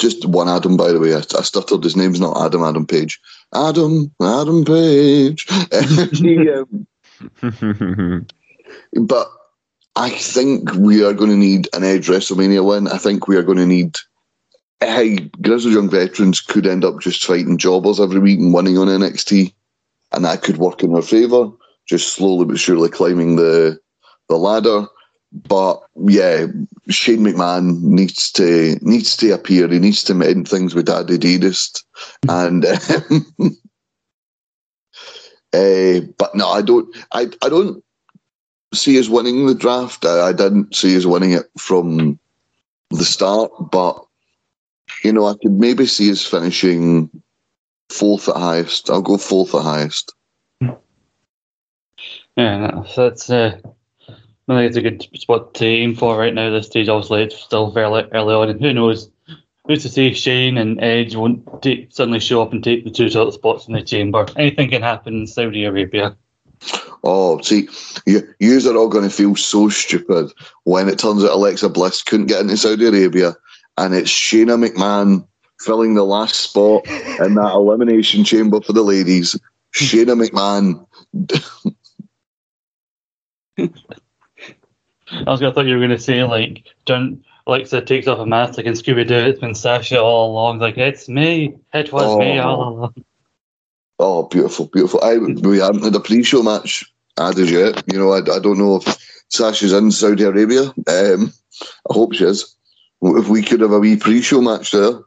just 0.01 0.25
one 0.25 0.49
Adam, 0.49 0.77
by 0.77 0.91
the 0.91 0.99
way. 0.99 1.15
I, 1.15 1.19
I 1.19 1.43
stuttered. 1.43 1.85
His 1.85 1.97
name's 1.97 2.19
not 2.21 2.37
Adam. 2.45 2.65
Adam 2.65 2.87
Page. 2.87 3.21
Adam. 3.55 4.13
Adam 4.21 4.65
Page. 4.65 5.47
But 8.93 9.31
I 9.97 10.11
think 10.11 10.73
we 10.75 11.05
are 11.05 11.13
going 11.13 11.31
to 11.31 11.37
need 11.37 11.69
an 11.75 11.85
Edge 11.85 12.09
WrestleMania 12.09 12.65
win. 12.65 12.89
I 12.89 12.99
think 12.99 13.29
we 13.29 13.37
are 13.37 13.43
going 13.43 13.59
to 13.59 13.67
need. 13.67 13.97
Hey, 14.81 15.19
Grizzled 15.43 15.75
Young 15.75 15.91
Veterans 15.91 16.41
could 16.41 16.67
end 16.67 16.85
up 16.85 17.01
just 17.01 17.25
fighting 17.25 17.59
jobbers 17.59 18.01
every 18.01 18.19
week 18.19 18.39
and 18.39 18.55
winning 18.55 18.79
on 18.79 18.87
NXT, 18.87 19.53
and 20.13 20.25
that 20.25 20.43
could 20.43 20.57
work 20.57 20.83
in 20.83 20.95
our 20.95 21.03
favour. 21.03 21.51
Just 21.87 22.15
slowly 22.15 22.47
but 22.47 22.59
surely 22.59 22.89
climbing 22.89 23.37
the 23.37 23.79
the 24.29 24.37
ladder. 24.37 24.87
But 25.33 25.81
yeah, 25.97 26.47
Shane 26.89 27.21
McMahon 27.21 27.83
needs 27.83 28.33
to 28.33 28.77
needs 28.83 29.17
to 29.19 29.33
appear. 29.33 29.69
He 29.69 29.79
needs 29.79 30.03
to 30.05 30.21
end 30.23 30.49
things 30.49 30.75
with 30.75 30.87
Daddy 30.87 31.19
Deedest, 31.19 31.85
and 32.29 32.65
um, 32.65 33.57
uh, 35.53 36.01
but 36.19 36.35
no, 36.35 36.49
I 36.49 36.63
don't. 36.63 36.97
I 37.13 37.31
I 37.43 37.49
don't 37.49 37.85
see 38.75 38.99
us 38.99 39.09
winning 39.09 39.47
the 39.47 39.55
draft. 39.55 40.05
I, 40.05 40.29
I 40.29 40.33
didn't 40.33 40.75
see 40.75 40.97
us 40.97 41.07
winning 41.07 41.33
it 41.33 41.49
from 41.59 42.19
the 42.91 43.05
start, 43.05 43.53
but 43.71 44.05
you 45.05 45.13
know, 45.13 45.27
I 45.27 45.35
could 45.35 45.53
maybe 45.53 45.87
see 45.87 46.11
us 46.11 46.27
finishing 46.27 47.09
fourth 47.89 48.29
at 48.29 48.37
highest. 48.37 48.91
I'll 48.91 49.03
go 49.03 49.17
fourth 49.17 49.55
at 49.55 49.63
highest. 49.63 50.13
Yeah, 52.37 52.71
that's, 52.75 52.97
that's 52.97 53.31
uh, 53.31 53.61
I 54.51 54.55
think 54.57 54.69
it's 54.69 54.77
a 54.77 54.83
good 54.83 55.21
spot 55.21 55.55
to 55.55 55.65
aim 55.65 55.95
for 55.95 56.19
right 56.19 56.35
now. 56.35 56.51
This 56.51 56.67
stage, 56.67 56.89
obviously, 56.89 57.23
it's 57.23 57.37
still 57.37 57.71
very 57.71 57.87
early 57.87 58.35
on, 58.35 58.49
and 58.49 58.61
who 58.61 58.73
knows? 58.73 59.09
Who's 59.67 59.83
to 59.83 59.89
say 59.89 60.13
Shane 60.13 60.59
and 60.59 60.83
Edge 60.83 61.15
won't 61.15 61.63
take, 61.63 61.93
suddenly 61.93 62.19
show 62.19 62.43
up 62.43 62.53
and 62.53 62.65
take 62.65 62.85
the 62.85 62.91
two 62.91 63.11
top 63.11 63.33
spots 63.33 63.69
in 63.69 63.75
the 63.75 63.83
chamber? 63.83 64.27
Anything 64.37 64.71
can 64.71 64.83
happen 64.83 65.21
in 65.21 65.27
Saudi 65.27 65.65
Arabia. 65.65 66.17
Oh, 67.05 67.41
see, 67.41 67.69
you 68.07 68.23
yous 68.41 68.67
are 68.67 68.77
all 68.77 68.89
going 68.89 69.09
to 69.09 69.15
feel 69.15 69.37
so 69.37 69.69
stupid 69.69 70.33
when 70.65 70.89
it 70.89 70.99
turns 70.99 71.25
out 71.25 71.31
Alexa 71.31 71.69
Bliss 71.69 72.03
couldn't 72.03 72.27
get 72.27 72.41
into 72.41 72.57
Saudi 72.57 72.87
Arabia, 72.87 73.37
and 73.79 73.95
it's 73.95 74.11
Shayna 74.11 74.63
McMahon 74.63 75.27
filling 75.61 75.95
the 75.95 76.05
last 76.05 76.37
spot 76.37 76.87
in 76.89 77.35
that 77.35 77.53
elimination 77.55 78.25
chamber 78.25 78.61
for 78.61 78.73
the 78.73 78.83
ladies. 78.83 79.39
Shayna 79.75 80.21
McMahon. 80.21 80.87
I 85.13 85.31
was 85.31 85.41
gonna 85.41 85.53
thought 85.53 85.67
you 85.67 85.75
were 85.75 85.81
gonna 85.81 85.99
say 85.99 86.25
like 86.25 86.65
John 86.87 87.25
Alexa 87.47 87.83
takes 87.83 88.07
off 88.07 88.19
a 88.19 88.27
mask 88.27 88.57
like 88.57 88.67
in 88.67 88.75
Scooby 88.75 89.07
Doo. 89.07 89.15
It's 89.15 89.41
been 89.41 89.55
Sasha 89.55 90.01
all 90.01 90.31
along. 90.31 90.59
Like 90.59 90.79
it's 90.79 91.09
me. 91.09 91.57
It 91.73 91.93
was 91.93 92.19
me 92.19 92.39
all 92.39 92.69
along. 92.69 93.05
Oh, 93.99 94.23
beautiful, 94.25 94.67
beautiful. 94.67 95.03
I 95.03 95.19
we 95.19 95.59
haven't 95.59 95.83
had 95.83 95.95
a 95.95 96.01
pre-show 96.01 96.43
match 96.43 96.91
added 97.19 97.51
yet. 97.51 97.83
You 97.93 97.99
know, 97.99 98.13
I, 98.13 98.19
I 98.19 98.39
don't 98.39 98.59
know 98.59 98.77
if 98.77 99.25
Sasha's 99.29 99.73
in 99.73 99.91
Saudi 99.91 100.25
Arabia. 100.25 100.63
Um, 100.89 101.33
I 101.89 101.93
hope 101.93 102.15
she 102.15 102.25
is. 102.25 102.57
If 103.03 103.29
we 103.29 103.43
could 103.43 103.61
have 103.61 103.73
a 103.73 103.79
wee 103.79 103.97
pre-show 103.97 104.41
match 104.41 104.71
there. 104.71 105.01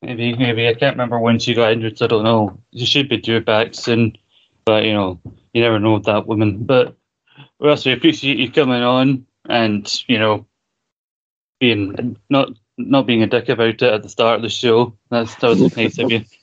Maybe, 0.00 0.34
maybe 0.34 0.66
I 0.66 0.74
can't 0.74 0.94
remember 0.94 1.18
when 1.18 1.38
she 1.38 1.54
got 1.54 1.72
injured. 1.72 1.98
So 1.98 2.06
I 2.06 2.08
don't 2.08 2.24
know. 2.24 2.58
She 2.74 2.86
should 2.86 3.08
be 3.08 3.18
due 3.18 3.40
back 3.40 3.74
soon, 3.74 4.16
but 4.64 4.84
you 4.84 4.94
know, 4.94 5.20
you 5.52 5.62
never 5.62 5.78
know 5.78 5.94
with 5.94 6.04
that 6.04 6.26
woman. 6.26 6.64
But 6.64 6.96
Russ, 7.60 7.86
we 7.86 7.92
appreciate 7.92 8.38
you 8.38 8.50
coming 8.50 8.82
on 8.82 9.26
and 9.48 10.02
you 10.08 10.18
know, 10.18 10.46
being 11.60 12.16
not 12.28 12.50
not 12.78 13.06
being 13.06 13.22
a 13.22 13.26
dick 13.26 13.48
about 13.48 13.68
it 13.68 13.82
at 13.82 14.02
the 14.02 14.08
start 14.08 14.36
of 14.36 14.42
the 14.42 14.48
show. 14.48 14.96
That's 15.10 15.34
that 15.36 15.48
was 15.48 15.76
nice 15.76 15.98
of 15.98 16.10
you. 16.10 16.24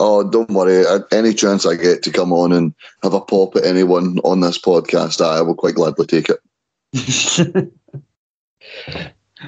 Oh, 0.00 0.28
don't 0.28 0.50
worry. 0.50 0.84
Any 1.12 1.32
chance 1.32 1.64
I 1.64 1.76
get 1.76 2.02
to 2.02 2.10
come 2.10 2.32
on 2.32 2.50
and 2.50 2.74
have 3.04 3.14
a 3.14 3.20
pop 3.20 3.54
at 3.54 3.64
anyone 3.64 4.18
on 4.24 4.40
this 4.40 4.58
podcast, 4.58 5.24
I 5.24 5.42
will 5.42 5.54
quite 5.54 5.76
gladly 5.76 6.06
take 6.06 6.28
it. 6.28 7.72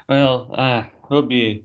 well, 0.09 0.55
uh, 0.55 0.85
hope 1.09 1.33
you 1.33 1.65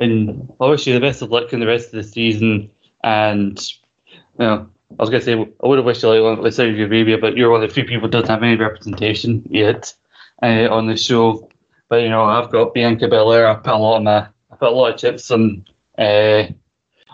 and 0.00 0.50
I 0.58 0.66
wish 0.66 0.86
you 0.86 0.94
the 0.94 1.00
best 1.00 1.20
of 1.22 1.30
luck 1.30 1.52
in 1.52 1.60
the 1.60 1.66
rest 1.66 1.86
of 1.86 1.92
the 1.92 2.02
season. 2.02 2.70
And 3.04 3.60
you 4.12 4.18
know, 4.38 4.70
I 4.98 5.02
was 5.02 5.10
gonna 5.10 5.22
say 5.22 5.32
I 5.34 5.66
would 5.66 5.78
have 5.78 5.86
wished 5.86 6.02
you 6.02 6.08
like 6.08 6.40
with 6.40 6.54
Saudi 6.54 6.82
Arabia, 6.82 7.18
but 7.18 7.36
you're 7.36 7.50
one 7.50 7.62
of 7.62 7.68
the 7.68 7.74
few 7.74 7.84
people 7.84 8.08
who 8.08 8.10
doesn't 8.10 8.28
have 8.28 8.42
any 8.42 8.56
representation 8.56 9.46
yet 9.48 9.94
uh, 10.42 10.68
on 10.70 10.86
the 10.86 10.96
show. 10.96 11.48
But 11.88 12.02
you 12.02 12.08
know, 12.08 12.24
I've 12.24 12.50
got 12.50 12.74
Bianca 12.74 13.08
Belair. 13.08 13.48
I 13.48 13.54
put 13.54 13.72
a 13.72 13.76
lot 13.76 13.98
of 13.98 14.02
my 14.02 14.26
I 14.50 14.56
put 14.56 14.68
a 14.68 14.74
lot 14.74 14.92
of 14.92 15.00
chips 15.00 15.30
on 15.30 15.64
uh, 15.98 16.44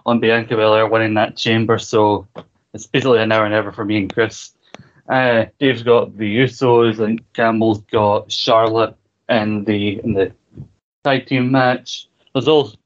on 0.06 0.20
Bianca 0.20 0.56
Belair 0.56 0.86
winning 0.88 1.14
that 1.14 1.36
chamber. 1.36 1.78
So 1.78 2.26
it's 2.72 2.86
basically 2.86 3.20
an 3.20 3.32
hour 3.32 3.44
and 3.44 3.54
ever 3.54 3.72
for 3.72 3.84
me 3.84 3.98
and 3.98 4.12
Chris. 4.12 4.52
Uh, 5.08 5.46
Dave's 5.58 5.82
got 5.82 6.16
the 6.16 6.38
Usos 6.38 6.98
and 6.98 7.20
Campbell's 7.32 7.80
got 7.82 8.32
Charlotte 8.32 8.96
in 9.28 9.64
the 9.64 10.00
in 10.02 10.14
the 10.14 10.32
tag 11.04 11.26
team 11.26 11.50
match. 11.50 12.08
There's 12.32 12.48
also 12.48 12.76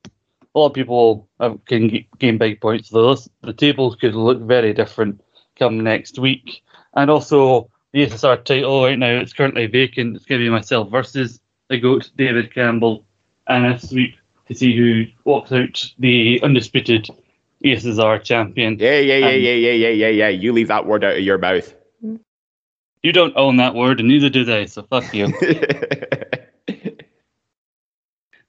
a 0.54 0.58
lot 0.58 0.66
of 0.66 0.74
people 0.74 1.28
have, 1.38 1.64
can 1.66 2.04
gain 2.18 2.38
big 2.38 2.60
points. 2.60 2.90
This, 2.90 3.28
the 3.42 3.52
tables 3.52 3.96
could 3.96 4.14
look 4.14 4.40
very 4.40 4.72
different 4.72 5.22
come 5.58 5.82
next 5.82 6.18
week. 6.18 6.62
And 6.94 7.10
also 7.10 7.70
the 7.92 8.06
ESSR 8.06 8.44
title 8.44 8.82
right 8.84 8.98
now 8.98 9.20
it's 9.20 9.32
currently 9.32 9.66
vacant. 9.66 10.16
It's 10.16 10.24
going 10.24 10.40
to 10.40 10.46
be 10.46 10.50
myself 10.50 10.90
versus 10.90 11.40
the 11.68 11.78
goat 11.78 12.10
David 12.16 12.52
Campbell, 12.52 13.04
and 13.46 13.66
a 13.66 13.78
sweep 13.78 14.16
to 14.48 14.54
see 14.54 14.76
who 14.76 15.06
walks 15.24 15.52
out 15.52 15.92
the 15.98 16.40
undisputed 16.42 17.08
ESSR 17.64 18.22
champion. 18.24 18.76
Yeah, 18.78 18.98
yeah, 18.98 19.16
yeah, 19.18 19.26
Um, 19.28 19.32
yeah, 19.34 19.52
yeah, 19.52 19.72
yeah, 19.72 19.88
yeah, 19.88 20.08
yeah. 20.08 20.28
You 20.28 20.52
leave 20.52 20.68
that 20.68 20.86
word 20.86 21.04
out 21.04 21.16
of 21.16 21.22
your 21.22 21.38
mouth. 21.38 21.72
You 23.02 23.12
don't 23.12 23.36
own 23.36 23.56
that 23.58 23.74
word, 23.74 24.00
and 24.00 24.08
neither 24.08 24.28
do 24.28 24.44
they, 24.44 24.66
so 24.66 24.82
fuck 24.82 25.14
you. 25.14 25.32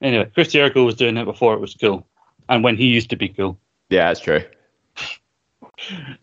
anyway, 0.01 0.29
Chris 0.33 0.49
Jericho 0.49 0.83
was 0.85 0.95
doing 0.95 1.17
it 1.17 1.25
before 1.25 1.53
it 1.53 1.59
was 1.59 1.75
cool, 1.75 2.07
and 2.49 2.63
when 2.63 2.77
he 2.77 2.85
used 2.85 3.09
to 3.11 3.15
be 3.15 3.29
cool. 3.29 3.59
yeah, 3.89 4.07
that's 4.07 4.19
true. 4.19 4.43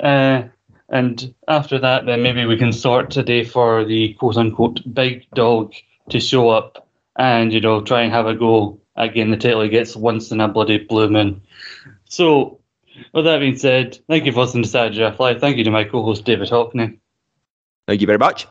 Uh, 0.01 0.45
and 0.91 1.35
after 1.49 1.79
that, 1.79 2.07
then 2.07 2.23
maybe 2.23 2.47
we 2.47 2.57
can 2.57 2.73
sort 2.73 3.11
today 3.11 3.45
for 3.45 3.85
the 3.85 4.15
quote 4.15 4.37
unquote 4.37 4.81
big 4.95 5.27
dog 5.35 5.75
to 6.11 6.21
show 6.21 6.49
up 6.49 6.89
and, 7.17 7.53
you 7.53 7.61
know, 7.61 7.83
try 7.83 8.03
and 8.03 8.13
have 8.13 8.27
a 8.27 8.35
go 8.35 8.81
at 8.97 9.15
getting 9.15 9.31
the 9.31 9.37
title 9.37 9.63
he 9.63 9.69
gets 9.69 9.97
once 9.97 10.31
in 10.31 10.41
a 10.41 10.49
bloody 10.49 10.79
blue 10.79 11.09
moon. 11.09 11.43
So, 12.07 12.61
with 13.13 13.27
that 13.27 13.41
being 13.41 13.59
said, 13.59 13.99
thank 14.09 14.25
you 14.25 14.33
for 14.33 14.41
listening 14.41 14.65
to 14.65 14.69
Saturday 14.69 14.97
Draft 14.97 15.21
Live. 15.21 15.41
Thank 15.41 15.57
you 15.57 15.65
to 15.65 15.71
my 15.71 15.85
co 15.85 16.03
host 16.03 16.25
David 16.25 16.49
Hockney. 16.49 16.99
Thank 17.87 18.01
you 18.01 18.07
very 18.07 18.19
much. 18.19 18.47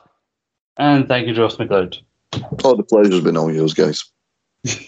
And 0.78 1.08
thank 1.08 1.28
you 1.28 1.34
to 1.34 1.42
Ross 1.42 1.58
McLeod. 1.58 2.02
Oh, 2.64 2.76
the 2.76 2.84
pleasure's 2.84 3.22
been 3.22 3.38
all 3.38 3.52
yours, 3.52 3.74
guys. 3.74 4.06